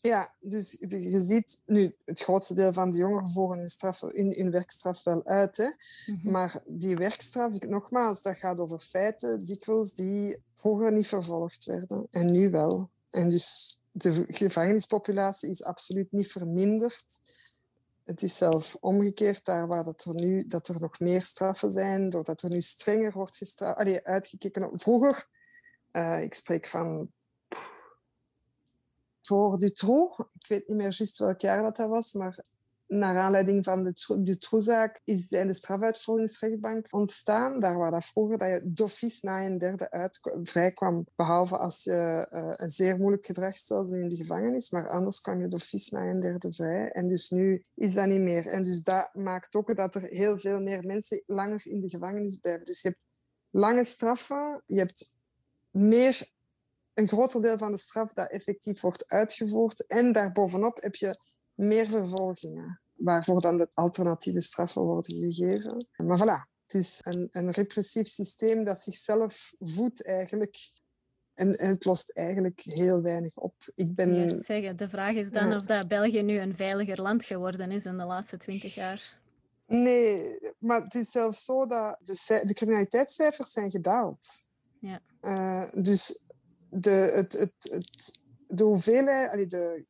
Ja, 0.00 0.34
dus 0.40 0.76
je 0.88 1.20
ziet 1.20 1.62
nu 1.66 1.94
het 2.04 2.20
grootste 2.20 2.54
deel 2.54 2.72
van 2.72 2.90
de 2.90 2.98
jongeren 2.98 3.28
volgen 3.28 3.58
hun, 3.58 3.68
straf, 3.68 4.00
hun, 4.00 4.50
werkstraf 4.50 5.02
wel 5.02 5.24
uit. 5.24 5.56
Hè? 5.56 5.68
Mhm. 6.12 6.30
Maar 6.30 6.62
die 6.66 6.96
werkstraf, 6.96 7.58
nogmaals, 7.60 8.22
dat 8.22 8.36
gaat 8.36 8.60
over 8.60 8.78
feiten 8.78 9.44
dikwijls 9.44 9.94
die 9.94 10.38
vroeger 10.54 10.92
niet 10.92 11.06
vervolgd 11.06 11.64
werden 11.64 12.06
en 12.10 12.32
nu 12.32 12.50
wel. 12.50 12.90
En 13.10 13.28
dus 13.28 13.78
de 13.92 14.24
gevangenispopulatie 14.28 15.50
is 15.50 15.64
absoluut 15.64 16.12
niet 16.12 16.32
verminderd. 16.32 17.20
Het 18.04 18.22
is 18.22 18.36
zelf 18.36 18.76
omgekeerd, 18.80 19.44
daar 19.44 19.66
waar 19.66 19.84
dat 19.84 20.04
er 20.04 20.14
nu 20.14 20.46
dat 20.46 20.68
er 20.68 20.80
nog 20.80 21.00
meer 21.00 21.22
straffen 21.22 21.70
zijn, 21.70 22.08
doordat 22.08 22.42
er 22.42 22.50
nu 22.50 22.60
strenger 22.60 23.12
wordt 23.12 23.36
gestraft, 23.36 24.04
uitgekeken. 24.04 24.70
Vroeger, 24.72 25.28
uh, 25.96 26.22
ik 26.22 26.34
spreek 26.34 26.66
van 26.66 27.12
voor 29.22 29.58
Dutroux. 29.58 30.18
Ik 30.18 30.46
weet 30.48 30.68
niet 30.68 30.76
meer 30.76 30.94
juist 30.98 31.18
welk 31.18 31.40
jaar 31.40 31.62
dat, 31.62 31.76
dat 31.76 31.88
was, 31.88 32.12
maar 32.12 32.44
naar 32.86 33.18
aanleiding 33.18 33.64
van 33.64 33.84
de 33.84 34.22
Dutroux-zaak 34.22 35.00
is 35.04 35.28
de 35.28 35.54
strafuitvoeringsrechtbank 35.54 36.86
ontstaan. 36.90 37.60
Daar 37.60 37.78
waar 37.78 37.90
dat 37.90 38.04
vroeger 38.04 38.38
dat 38.38 38.48
je 38.48 38.60
d'office 38.64 39.26
na 39.26 39.44
een 39.44 39.58
derde 39.58 39.90
uit 39.90 40.20
vrijkwam, 40.42 41.06
behalve 41.16 41.58
als 41.58 41.84
je 41.84 42.28
uh, 42.32 42.52
een 42.56 42.68
zeer 42.68 42.96
moeilijk 42.96 43.26
gedrag 43.26 43.56
stelde 43.56 43.98
in 43.98 44.08
de 44.08 44.16
gevangenis, 44.16 44.70
maar 44.70 44.88
anders 44.88 45.20
kwam 45.20 45.40
je 45.40 45.48
d'office 45.48 45.94
na 45.94 46.02
een 46.02 46.20
derde 46.20 46.52
vrij. 46.52 46.90
En 46.90 47.08
dus 47.08 47.30
nu 47.30 47.64
is 47.74 47.94
dat 47.94 48.06
niet 48.06 48.20
meer. 48.20 48.46
En 48.46 48.62
dus 48.62 48.82
dat 48.82 49.14
maakt 49.14 49.54
ook 49.54 49.76
dat 49.76 49.94
er 49.94 50.02
heel 50.02 50.38
veel 50.38 50.60
meer 50.60 50.84
mensen 50.86 51.22
langer 51.26 51.60
in 51.64 51.80
de 51.80 51.88
gevangenis 51.88 52.36
blijven. 52.36 52.66
Dus 52.66 52.82
je 52.82 52.88
hebt 52.88 53.06
lange 53.50 53.84
straffen, 53.84 54.62
je 54.66 54.78
hebt 54.78 55.12
meer 55.74 56.32
een 56.94 57.08
groter 57.08 57.42
deel 57.42 57.58
van 57.58 57.72
de 57.72 57.78
straf 57.78 58.12
dat 58.12 58.30
effectief 58.30 58.80
wordt 58.80 59.08
uitgevoerd. 59.08 59.86
En 59.86 60.12
daarbovenop 60.12 60.82
heb 60.82 60.94
je 60.94 61.18
meer 61.54 61.88
vervolgingen, 61.88 62.80
waarvoor 62.92 63.40
dan 63.40 63.56
de 63.56 63.68
alternatieve 63.74 64.40
straffen 64.40 64.82
worden 64.82 65.14
gegeven. 65.14 65.86
Maar 65.96 66.18
voilà, 66.18 66.52
het 66.62 66.74
is 66.74 66.98
een, 67.00 67.28
een 67.30 67.50
repressief 67.50 68.06
systeem 68.06 68.64
dat 68.64 68.80
zichzelf 68.80 69.54
voedt 69.58 70.04
eigenlijk. 70.06 70.70
En, 71.34 71.48
het 71.48 71.84
lost 71.84 72.10
eigenlijk 72.10 72.60
heel 72.60 73.02
weinig 73.02 73.34
op. 73.34 73.54
Ik 73.74 73.94
ben... 73.94 74.14
Juist 74.14 74.44
zeggen, 74.44 74.76
de 74.76 74.88
vraag 74.88 75.14
is 75.14 75.30
dan 75.30 75.54
of 75.54 75.62
dat 75.62 75.88
België 75.88 76.22
nu 76.22 76.38
een 76.38 76.54
veiliger 76.54 77.02
land 77.02 77.24
geworden 77.24 77.70
is 77.70 77.84
in 77.84 77.98
de 77.98 78.04
laatste 78.04 78.36
twintig 78.36 78.74
jaar. 78.74 79.22
Nee, 79.66 80.38
maar 80.58 80.82
het 80.82 80.94
is 80.94 81.10
zelfs 81.10 81.44
zo 81.44 81.66
dat 81.66 81.98
de, 82.02 82.42
de 82.46 82.54
criminaliteitscijfers 82.54 83.52
zijn 83.52 83.70
gedaald. 83.70 84.26
Ja. 84.80 85.00
Uh, 85.24 85.72
dus 85.72 86.26
de, 86.70 86.90
het, 86.90 87.32
het, 87.32 87.54
het, 87.70 88.22
de 88.48 88.64
hoeveelheid, 88.64 89.50
de 89.50 89.84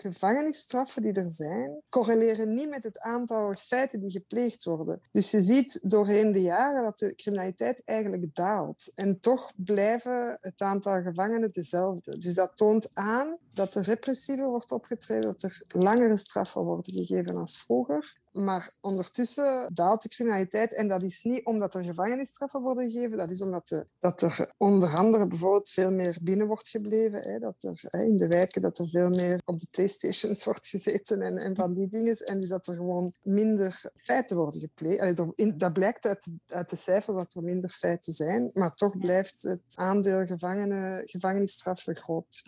gevangenisstraffen 0.00 1.02
die 1.02 1.12
er 1.12 1.30
zijn, 1.30 1.82
correleren 1.88 2.54
niet 2.54 2.68
met 2.68 2.82
het 2.82 2.98
aantal 2.98 3.54
feiten 3.54 3.98
die 3.98 4.10
gepleegd 4.10 4.64
worden. 4.64 5.00
Dus 5.10 5.30
je 5.30 5.42
ziet 5.42 5.90
doorheen 5.90 6.32
de 6.32 6.42
jaren 6.42 6.82
dat 6.82 6.98
de 6.98 7.14
criminaliteit 7.14 7.84
eigenlijk 7.84 8.34
daalt. 8.34 8.92
En 8.94 9.20
toch 9.20 9.52
blijven 9.56 10.38
het 10.40 10.60
aantal 10.60 11.02
gevangenen 11.02 11.52
dezelfde. 11.52 12.18
Dus 12.18 12.34
dat 12.34 12.56
toont 12.56 12.90
aan 12.94 13.36
dat 13.52 13.74
er 13.74 13.82
repressiever 13.82 14.48
wordt 14.48 14.72
opgetreden, 14.72 15.32
dat 15.32 15.42
er 15.42 15.62
langere 15.68 16.16
straffen 16.16 16.62
worden 16.62 16.92
gegeven 16.92 17.36
als 17.36 17.62
vroeger. 17.62 18.19
Maar 18.32 18.70
ondertussen 18.80 19.70
daalt 19.74 20.02
de 20.02 20.08
criminaliteit. 20.08 20.74
En 20.74 20.88
dat 20.88 21.02
is 21.02 21.22
niet 21.22 21.44
omdat 21.44 21.74
er 21.74 21.84
gevangenisstraffen 21.84 22.60
worden 22.60 22.90
gegeven. 22.90 23.16
Dat 23.16 23.30
is 23.30 23.42
omdat 23.42 23.68
de, 23.68 23.86
dat 23.98 24.22
er 24.22 24.54
onder 24.56 24.96
andere 24.96 25.26
bijvoorbeeld 25.26 25.70
veel 25.70 25.92
meer 25.92 26.18
binnen 26.22 26.46
wordt 26.46 26.68
gebleven. 26.68 27.20
Hè. 27.20 27.38
Dat 27.38 27.62
er 27.62 27.80
hè, 27.82 28.02
in 28.02 28.16
de 28.16 28.28
wijken 28.28 28.62
dat 28.62 28.78
er 28.78 28.88
veel 28.88 29.08
meer 29.08 29.40
op 29.44 29.58
de 29.58 29.66
playstations 29.70 30.44
wordt 30.50 30.66
gezeten 30.66 31.22
en, 31.22 31.38
en 31.38 31.56
van 31.56 31.74
die 31.74 31.88
dingen. 31.88 32.16
En 32.16 32.40
dus 32.40 32.48
dat 32.48 32.66
er 32.66 32.76
gewoon 32.76 33.12
minder 33.22 33.90
feiten 33.94 34.36
worden 34.36 34.60
gepleegd. 34.60 35.16
dat 35.58 35.72
blijkt 35.72 36.06
uit, 36.06 36.32
uit 36.46 36.70
de 36.70 36.76
cijfer 36.76 37.14
dat 37.14 37.34
er 37.34 37.42
minder 37.42 37.70
feiten 37.70 38.12
zijn. 38.12 38.50
Maar 38.52 38.74
toch 38.74 38.98
blijft 38.98 39.42
het 39.42 39.62
aandeel 39.74 40.26
gevangenen, 40.26 41.08
gevangenisstraffen 41.08 41.96
groot. 41.96 42.42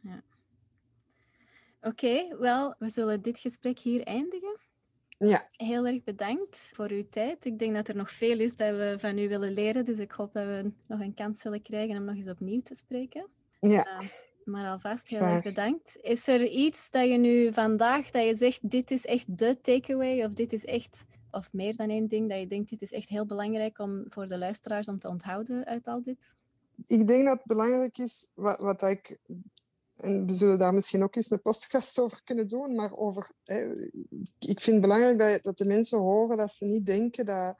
Ja. 0.00 0.22
Oké, 1.80 2.36
wel, 2.38 2.74
we 2.78 2.90
zullen 2.90 3.22
dit 3.22 3.38
gesprek 3.38 3.78
hier 3.78 4.02
eindigen. 4.02 4.56
Ja. 5.18 5.48
Heel 5.50 5.86
erg 5.86 6.04
bedankt 6.04 6.56
voor 6.56 6.90
uw 6.90 7.08
tijd. 7.10 7.44
Ik 7.44 7.58
denk 7.58 7.74
dat 7.74 7.88
er 7.88 7.96
nog 7.96 8.10
veel 8.10 8.38
is 8.38 8.56
dat 8.56 8.70
we 8.70 8.94
van 8.98 9.18
u 9.18 9.28
willen 9.28 9.52
leren. 9.52 9.84
Dus 9.84 9.98
ik 9.98 10.10
hoop 10.10 10.32
dat 10.32 10.44
we 10.44 10.72
nog 10.86 11.00
een 11.00 11.14
kans 11.14 11.42
willen 11.42 11.62
krijgen 11.62 11.96
om 11.96 12.04
nog 12.04 12.16
eens 12.16 12.28
opnieuw 12.28 12.62
te 12.62 12.74
spreken. 12.74 13.28
Ja. 13.60 14.00
Uh, 14.00 14.08
maar 14.44 14.70
alvast 14.70 15.08
heel 15.08 15.20
erg 15.20 15.44
bedankt. 15.44 15.98
Is 16.00 16.28
er 16.28 16.46
iets 16.46 16.90
dat 16.90 17.08
je 17.08 17.18
nu 17.18 17.52
vandaag, 17.52 18.10
dat 18.10 18.24
je 18.24 18.34
zegt, 18.34 18.70
dit 18.70 18.90
is 18.90 19.06
echt 19.06 19.38
de 19.38 19.60
takeaway? 19.60 20.24
Of 20.24 20.32
dit 20.32 20.52
is 20.52 20.64
echt, 20.64 21.04
of 21.30 21.52
meer 21.52 21.76
dan 21.76 21.88
één 21.88 22.08
ding, 22.08 22.28
dat 22.28 22.38
je 22.38 22.46
denkt, 22.46 22.70
dit 22.70 22.82
is 22.82 22.92
echt 22.92 23.08
heel 23.08 23.26
belangrijk 23.26 23.78
om 23.78 24.04
voor 24.08 24.26
de 24.26 24.38
luisteraars 24.38 24.88
om 24.88 24.98
te 24.98 25.08
onthouden 25.08 25.64
uit 25.64 25.86
al 25.86 26.02
dit? 26.02 26.34
Ik 26.86 27.06
denk 27.06 27.26
dat 27.26 27.36
het 27.36 27.46
belangrijk 27.46 27.98
is, 27.98 28.30
wat, 28.34 28.58
wat 28.58 28.82
ik 28.82 29.18
en 29.96 30.26
we 30.26 30.32
zullen 30.32 30.58
daar 30.58 30.74
misschien 30.74 31.02
ook 31.02 31.16
eens 31.16 31.30
een 31.30 31.42
podcast 31.42 31.98
over 31.98 32.20
kunnen 32.24 32.48
doen, 32.48 32.74
maar 32.74 32.96
over, 32.96 33.30
ik 34.38 34.60
vind 34.60 34.66
het 34.66 34.80
belangrijk 34.80 35.18
dat, 35.18 35.42
dat 35.42 35.58
de 35.58 35.64
mensen 35.64 35.98
horen 35.98 36.36
dat 36.36 36.50
ze 36.50 36.64
niet 36.64 36.86
denken 36.86 37.26
dat 37.26 37.56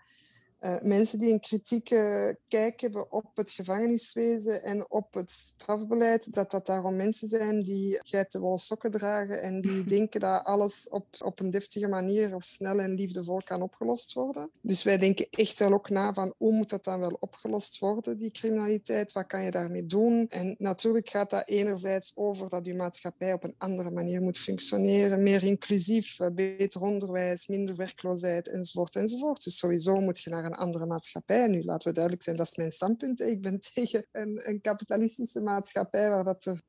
uh, 0.65 0.81
mensen 0.81 1.19
die 1.19 1.33
een 1.33 1.41
kritieke 1.41 2.39
kijk 2.49 2.81
hebben 2.81 3.13
op 3.13 3.31
het 3.35 3.51
gevangeniswezen 3.51 4.63
en 4.63 4.91
op 4.91 5.15
het 5.15 5.31
strafbeleid, 5.31 6.33
dat 6.33 6.51
dat 6.51 6.67
daarom 6.67 6.97
mensen 6.97 7.29
zijn 7.29 7.61
die 7.61 8.01
geitenwolle 8.03 8.59
sokken 8.59 8.91
dragen 8.91 9.43
en 9.43 9.61
die 9.61 9.85
denken 9.85 10.21
dat 10.21 10.45
alles 10.45 10.89
op, 10.89 11.07
op 11.25 11.41
een 11.41 11.51
deftige 11.51 11.89
manier 11.89 12.35
of 12.35 12.45
snel 12.45 12.79
en 12.79 12.95
liefdevol 12.95 13.41
kan 13.45 13.63
opgelost 13.63 14.13
worden. 14.13 14.51
Dus 14.61 14.83
wij 14.83 14.99
denken 14.99 15.27
echt 15.31 15.59
wel 15.59 15.73
ook 15.73 15.89
na 15.89 16.13
van 16.13 16.35
hoe 16.37 16.53
moet 16.53 16.71
dat 16.71 16.85
dan 16.85 17.01
wel 17.01 17.17
opgelost 17.21 17.79
worden, 17.79 18.19
die 18.19 18.31
criminaliteit? 18.31 19.13
Wat 19.13 19.27
kan 19.27 19.43
je 19.43 19.51
daarmee 19.51 19.87
doen? 19.87 20.27
En 20.29 20.55
natuurlijk 20.59 21.09
gaat 21.09 21.31
dat 21.31 21.49
enerzijds 21.49 22.13
over 22.15 22.49
dat 22.49 22.67
je 22.67 22.75
maatschappij 22.75 23.33
op 23.33 23.45
een 23.45 23.55
andere 23.59 23.91
manier 23.91 24.23
moet 24.23 24.39
functioneren, 24.39 25.23
meer 25.23 25.43
inclusief, 25.43 26.21
eh, 26.21 26.29
beter 26.31 26.81
onderwijs, 26.81 27.47
minder 27.47 27.77
werkloosheid 27.77 28.49
enzovoort 28.49 28.97
enzovoort. 28.97 29.45
Dus 29.45 29.59
sowieso 29.59 30.01
moet 30.01 30.21
je 30.21 30.31
naar 30.31 30.45
een 30.45 30.54
andere 30.57 30.87
maatschappij. 30.87 31.47
Nu, 31.47 31.63
laten 31.63 31.89
we 31.89 31.95
duidelijk 31.95 32.25
zijn, 32.25 32.37
dat 32.37 32.51
is 32.51 32.57
mijn 32.57 32.71
standpunt. 32.71 33.21
Ik 33.21 33.43
ben 33.43 33.61
tegen 33.75 34.07
een, 34.13 34.49
een 34.49 34.61
kapitalistische 34.61 35.41
maatschappij 35.41 36.11
waar 36.11 36.25
dat 36.25 36.45
er 36.45 36.63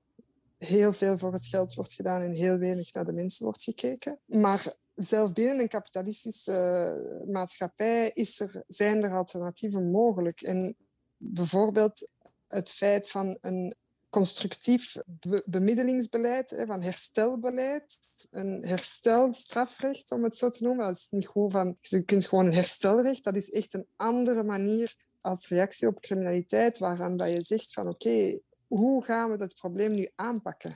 heel 0.57 0.93
veel 0.93 1.17
voor 1.17 1.31
het 1.31 1.45
geld 1.45 1.73
wordt 1.73 1.93
gedaan 1.93 2.21
en 2.21 2.33
heel 2.33 2.57
weinig 2.57 2.93
naar 2.93 3.05
de 3.05 3.13
mensen 3.13 3.45
wordt 3.45 3.63
gekeken. 3.63 4.19
Maar 4.25 4.73
zelfs 4.95 5.33
binnen 5.33 5.59
een 5.59 5.67
kapitalistische 5.67 7.23
maatschappij 7.27 8.11
is 8.13 8.39
er, 8.39 8.63
zijn 8.67 9.03
er 9.03 9.11
alternatieven 9.11 9.91
mogelijk. 9.91 10.41
En 10.41 10.75
bijvoorbeeld 11.17 12.09
het 12.47 12.71
feit 12.71 13.09
van 13.09 13.37
een 13.39 13.75
constructief 14.15 14.97
bemiddelingsbeleid, 15.45 16.63
van 16.65 16.83
herstelbeleid, 16.83 17.97
een 18.31 18.63
herstelstrafrecht, 18.65 20.11
om 20.11 20.23
het 20.23 20.37
zo 20.37 20.49
te 20.49 20.63
noemen. 20.63 20.85
Dat 20.85 20.95
is 20.95 21.07
niet 21.09 21.27
gewoon 21.27 21.77
je 21.79 22.03
kunt 22.03 22.25
gewoon 22.25 22.45
een 22.45 22.53
herstelrecht, 22.53 23.23
dat 23.23 23.35
is 23.35 23.51
echt 23.51 23.73
een 23.73 23.87
andere 23.95 24.43
manier 24.43 24.95
als 25.21 25.47
reactie 25.47 25.87
op 25.87 26.01
criminaliteit, 26.01 26.77
waaraan 26.77 27.17
dat 27.17 27.31
je 27.31 27.41
zegt 27.41 27.73
van 27.73 27.87
oké, 27.87 28.39
hoe 28.67 29.03
gaan 29.03 29.31
we 29.31 29.37
dat 29.37 29.53
probleem 29.53 29.91
nu 29.91 30.09
aanpakken? 30.15 30.71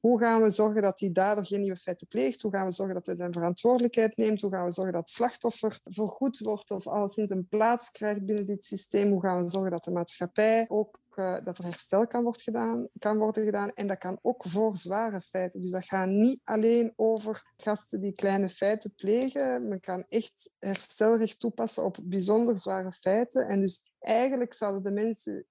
Hoe 0.00 0.18
gaan 0.18 0.42
we 0.42 0.50
zorgen 0.50 0.82
dat 0.82 0.98
die 0.98 1.12
dader 1.12 1.46
geen 1.46 1.60
nieuwe 1.60 1.76
feiten 1.76 2.06
pleegt? 2.06 2.42
Hoe 2.42 2.52
gaan 2.52 2.66
we 2.66 2.72
zorgen 2.72 2.94
dat 2.94 3.06
hij 3.06 3.14
zijn 3.14 3.32
verantwoordelijkheid 3.32 4.16
neemt? 4.16 4.40
Hoe 4.40 4.50
gaan 4.50 4.64
we 4.64 4.70
zorgen 4.70 4.92
dat 4.92 5.10
slachtoffer 5.10 5.80
vergoed 5.84 6.38
wordt 6.38 6.70
of 6.70 6.86
alleszins 6.86 7.30
een 7.30 7.48
plaats 7.48 7.90
krijgt 7.90 8.24
binnen 8.24 8.46
dit 8.46 8.64
systeem? 8.64 9.10
Hoe 9.10 9.20
gaan 9.20 9.42
we 9.42 9.48
zorgen 9.48 9.70
dat 9.70 9.84
de 9.84 9.90
maatschappij 9.90 10.64
ook 10.68 11.00
uh, 11.16 11.44
dat 11.44 11.58
er 11.58 11.64
herstel 11.64 12.06
kan, 12.06 12.22
wordt 12.22 12.42
gedaan, 12.42 12.88
kan 12.98 13.18
worden 13.18 13.44
gedaan? 13.44 13.70
En 13.70 13.86
dat 13.86 13.98
kan 13.98 14.18
ook 14.22 14.44
voor 14.46 14.76
zware 14.76 15.20
feiten. 15.20 15.60
Dus 15.60 15.70
dat 15.70 15.84
gaat 15.84 16.08
niet 16.08 16.40
alleen 16.44 16.92
over 16.96 17.52
gasten 17.56 18.00
die 18.00 18.12
kleine 18.12 18.48
feiten 18.48 18.94
plegen. 18.94 19.68
Men 19.68 19.80
kan 19.80 20.04
echt 20.08 20.54
herstelrecht 20.58 21.40
toepassen 21.40 21.84
op 21.84 21.98
bijzonder 22.02 22.58
zware 22.58 22.92
feiten. 22.92 23.48
En 23.48 23.60
dus 23.60 23.92
eigenlijk 23.98 24.54
zouden 24.54 24.82
de 24.82 24.90
mensen 24.90 25.46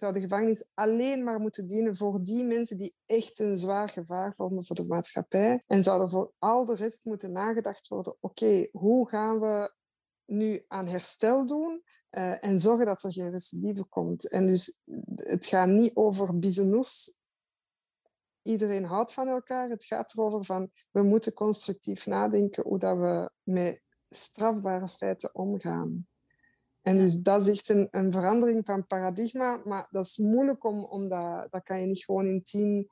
zou 0.00 0.12
de 0.12 0.20
gevangenis 0.20 0.70
alleen 0.74 1.24
maar 1.24 1.40
moeten 1.40 1.66
dienen 1.66 1.96
voor 1.96 2.22
die 2.22 2.44
mensen 2.44 2.76
die 2.76 2.94
echt 3.06 3.38
een 3.38 3.58
zwaar 3.58 3.88
gevaar 3.88 4.32
vormen 4.32 4.64
voor 4.64 4.76
de 4.76 4.86
maatschappij. 4.86 5.62
En 5.66 5.82
zou 5.82 6.02
er 6.02 6.08
voor 6.08 6.32
al 6.38 6.64
de 6.64 6.74
rest 6.74 7.04
moeten 7.04 7.32
nagedacht 7.32 7.88
worden, 7.88 8.16
oké, 8.20 8.68
hoe 8.72 9.08
gaan 9.08 9.40
we 9.40 9.74
nu 10.24 10.64
aan 10.68 10.86
herstel 10.86 11.46
doen 11.46 11.82
uh, 12.10 12.44
en 12.44 12.58
zorgen 12.58 12.86
dat 12.86 13.02
er 13.02 13.12
geen 13.12 13.30
recidive 13.30 13.84
komt. 13.84 14.28
En 14.28 14.46
dus 14.46 14.78
het 15.14 15.46
gaat 15.46 15.68
niet 15.68 15.94
over 15.94 16.38
bisounours. 16.38 17.18
Iedereen 18.42 18.84
houdt 18.84 19.12
van 19.12 19.28
elkaar. 19.28 19.68
Het 19.68 19.84
gaat 19.84 20.12
erover 20.12 20.44
van 20.44 20.70
we 20.90 21.02
moeten 21.02 21.32
constructief 21.32 22.06
nadenken 22.06 22.62
hoe 22.62 22.78
dat 22.78 22.96
we 22.96 23.30
met 23.42 23.82
strafbare 24.08 24.88
feiten 24.88 25.34
omgaan. 25.34 26.08
En 26.82 26.96
dus 26.96 27.20
dat 27.22 27.46
is 27.46 27.48
echt 27.48 27.68
een, 27.68 27.88
een 27.90 28.12
verandering 28.12 28.64
van 28.64 28.86
paradigma, 28.86 29.60
maar 29.64 29.86
dat 29.90 30.04
is 30.04 30.16
moeilijk 30.16 30.64
om, 30.64 30.84
om 30.84 31.08
dat, 31.08 31.46
dat 31.50 31.62
kan 31.62 31.80
je 31.80 31.86
niet 31.86 32.04
gewoon 32.04 32.26
in 32.26 32.42
tien 32.42 32.90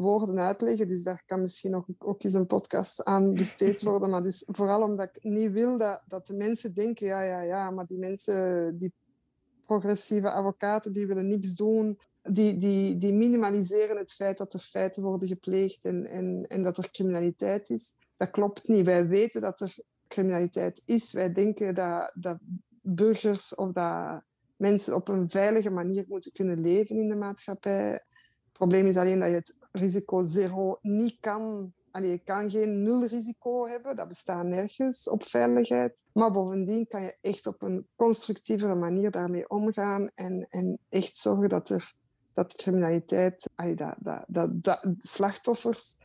woorden 0.00 0.38
uitleggen. 0.38 0.88
Dus 0.88 1.02
daar 1.02 1.22
kan 1.26 1.40
misschien 1.40 1.70
nog 1.70 1.86
ook 1.98 2.22
eens 2.22 2.34
een 2.34 2.46
podcast 2.46 3.04
aan 3.04 3.34
besteed 3.34 3.82
worden. 3.82 4.10
Maar 4.10 4.22
dus 4.22 4.44
vooral 4.46 4.82
omdat 4.82 5.08
ik 5.12 5.24
niet 5.24 5.52
wil 5.52 5.78
dat, 5.78 6.02
dat 6.06 6.26
de 6.26 6.36
mensen 6.36 6.74
denken, 6.74 7.06
ja, 7.06 7.22
ja, 7.22 7.40
ja, 7.40 7.70
maar 7.70 7.86
die 7.86 7.98
mensen, 7.98 8.78
die 8.78 8.92
progressieve 9.66 10.30
advocaten, 10.30 10.92
die 10.92 11.06
willen 11.06 11.28
niks 11.28 11.54
doen. 11.54 11.98
Die, 12.22 12.56
die, 12.56 12.96
die 12.98 13.12
minimaliseren 13.12 13.96
het 13.96 14.12
feit 14.12 14.38
dat 14.38 14.52
er 14.52 14.60
feiten 14.60 15.02
worden 15.02 15.28
gepleegd 15.28 15.84
en, 15.84 16.06
en, 16.06 16.44
en 16.48 16.62
dat 16.62 16.78
er 16.78 16.90
criminaliteit 16.90 17.70
is. 17.70 17.96
Dat 18.16 18.30
klopt 18.30 18.68
niet. 18.68 18.84
Wij 18.84 19.06
weten 19.06 19.40
dat 19.40 19.60
er 19.60 19.76
criminaliteit 20.08 20.82
is. 20.84 21.12
Wij 21.12 21.32
denken 21.32 21.74
dat, 21.74 22.12
dat 22.14 22.38
burgers 22.82 23.54
of 23.54 23.72
dat 23.72 24.22
mensen 24.56 24.94
op 24.94 25.08
een 25.08 25.30
veilige 25.30 25.70
manier 25.70 26.04
moeten 26.08 26.32
kunnen 26.32 26.60
leven 26.60 26.96
in 26.96 27.08
de 27.08 27.14
maatschappij. 27.14 27.90
Het 27.90 28.52
probleem 28.52 28.86
is 28.86 28.96
alleen 28.96 29.18
dat 29.18 29.28
je 29.28 29.34
het 29.34 29.56
risico 29.72 30.22
zero 30.22 30.78
niet 30.82 31.16
kan. 31.20 31.72
Allee, 31.90 32.10
je 32.10 32.18
kan 32.18 32.50
geen 32.50 32.82
nul 32.82 33.06
risico 33.06 33.66
hebben, 33.66 33.96
dat 33.96 34.08
bestaat 34.08 34.44
nergens 34.44 35.08
op 35.08 35.24
veiligheid. 35.24 36.06
Maar 36.12 36.32
bovendien 36.32 36.86
kan 36.86 37.02
je 37.02 37.16
echt 37.20 37.46
op 37.46 37.62
een 37.62 37.86
constructievere 37.96 38.74
manier 38.74 39.10
daarmee 39.10 39.48
omgaan 39.48 40.10
en, 40.14 40.46
en 40.50 40.78
echt 40.88 41.16
zorgen 41.16 41.48
dat, 41.48 41.68
er, 41.68 41.94
dat 42.34 42.54
criminaliteit, 42.54 43.50
dat, 43.74 43.94
dat, 43.98 44.24
dat, 44.26 44.64
dat 44.64 44.94
slachtoffers 44.98 45.98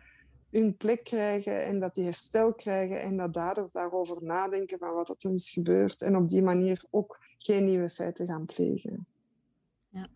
hun 0.49 0.77
plek 0.77 1.03
krijgen 1.03 1.65
en 1.65 1.79
dat 1.79 1.93
die 1.93 2.03
herstel 2.03 2.53
krijgen 2.53 3.01
en 3.01 3.17
dat 3.17 3.33
daders 3.33 3.71
daarover 3.71 4.17
nadenken 4.23 4.77
van 4.77 4.93
wat 4.93 5.23
er 5.23 5.33
is 5.33 5.49
gebeurd 5.49 6.01
en 6.01 6.15
op 6.15 6.29
die 6.29 6.43
manier 6.43 6.85
ook 6.89 7.19
geen 7.37 7.65
nieuwe 7.65 7.89
feiten 7.89 8.27
gaan 8.27 8.45
plegen. 8.45 9.07
Ja, 9.95 10.07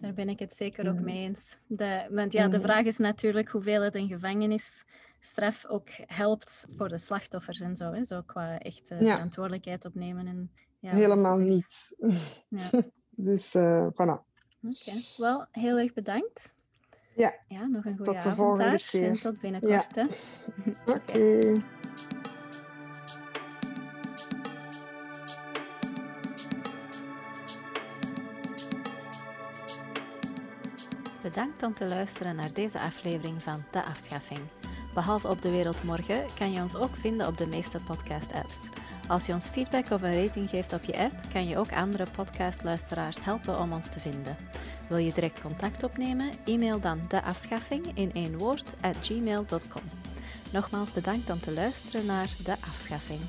daar 0.00 0.14
ben 0.14 0.28
ik 0.28 0.38
het 0.38 0.54
zeker 0.54 0.88
ook 0.88 1.00
mee 1.00 1.16
eens. 1.16 1.58
De, 1.66 2.06
want 2.10 2.32
ja, 2.32 2.48
de 2.48 2.60
vraag 2.60 2.84
is 2.84 2.98
natuurlijk 2.98 3.48
hoeveel 3.48 3.82
het 3.82 3.94
een 3.94 4.08
gevangenisstraf 4.08 5.66
ook 5.66 5.88
helpt 6.06 6.66
voor 6.70 6.88
de 6.88 6.98
slachtoffers 6.98 7.60
en 7.60 7.76
zo. 7.76 7.92
Hè? 7.92 8.04
Zo 8.04 8.22
qua 8.26 8.58
echte 8.58 8.96
verantwoordelijkheid 8.96 9.84
opnemen. 9.84 10.26
En, 10.26 10.50
ja, 10.78 10.90
Helemaal 10.90 11.38
niet. 11.38 11.96
Ja. 12.48 12.70
dus 13.16 13.54
uh, 13.54 13.86
voilà. 13.92 14.28
Oké, 14.62 14.92
wel 15.16 15.46
heel 15.50 15.78
erg 15.78 15.92
bedankt. 15.92 16.54
Ja. 17.14 17.34
ja, 17.48 17.66
nog 17.66 17.84
een 17.84 17.96
goede 17.96 18.12
tot 18.12 18.22
de 18.22 18.30
volgende 18.30 18.70
daar. 18.70 18.86
keer. 18.90 19.08
En 19.08 19.20
tot 19.20 19.40
binnenkort. 19.40 19.86
Ja. 19.94 20.06
Oké. 20.94 21.62
Bedankt 31.30 31.62
om 31.62 31.74
te 31.74 31.88
luisteren 31.88 32.36
naar 32.36 32.52
deze 32.52 32.80
aflevering 32.80 33.42
van 33.42 33.64
De 33.70 33.84
Afschaffing. 33.84 34.40
Behalve 34.94 35.28
op 35.28 35.42
De 35.42 35.50
Wereld 35.50 35.82
Morgen 35.82 36.24
kan 36.38 36.52
je 36.52 36.60
ons 36.60 36.76
ook 36.76 36.96
vinden 36.96 37.26
op 37.26 37.38
de 37.38 37.46
meeste 37.46 37.80
podcast-apps. 37.80 38.62
Als 39.08 39.26
je 39.26 39.32
ons 39.32 39.48
feedback 39.48 39.90
of 39.90 40.02
een 40.02 40.22
rating 40.24 40.50
geeft 40.50 40.72
op 40.72 40.84
je 40.84 40.98
app, 40.98 41.14
kan 41.32 41.48
je 41.48 41.58
ook 41.58 41.72
andere 41.72 42.06
podcastluisteraars 42.10 43.24
helpen 43.24 43.58
om 43.58 43.72
ons 43.72 43.88
te 43.88 44.00
vinden. 44.00 44.36
Wil 44.88 44.98
je 44.98 45.12
direct 45.12 45.40
contact 45.40 45.82
opnemen? 45.82 46.30
E-mail 46.44 46.80
dan 46.80 47.00
deafschaffing 47.08 47.90
in 47.94 48.12
één 48.12 48.38
woord 48.38 48.74
at 48.80 48.96
gmail.com. 49.00 49.82
Nogmaals 50.52 50.92
bedankt 50.92 51.30
om 51.30 51.40
te 51.40 51.52
luisteren 51.52 52.06
naar 52.06 52.28
De 52.44 52.54
Afschaffing. 52.60 53.20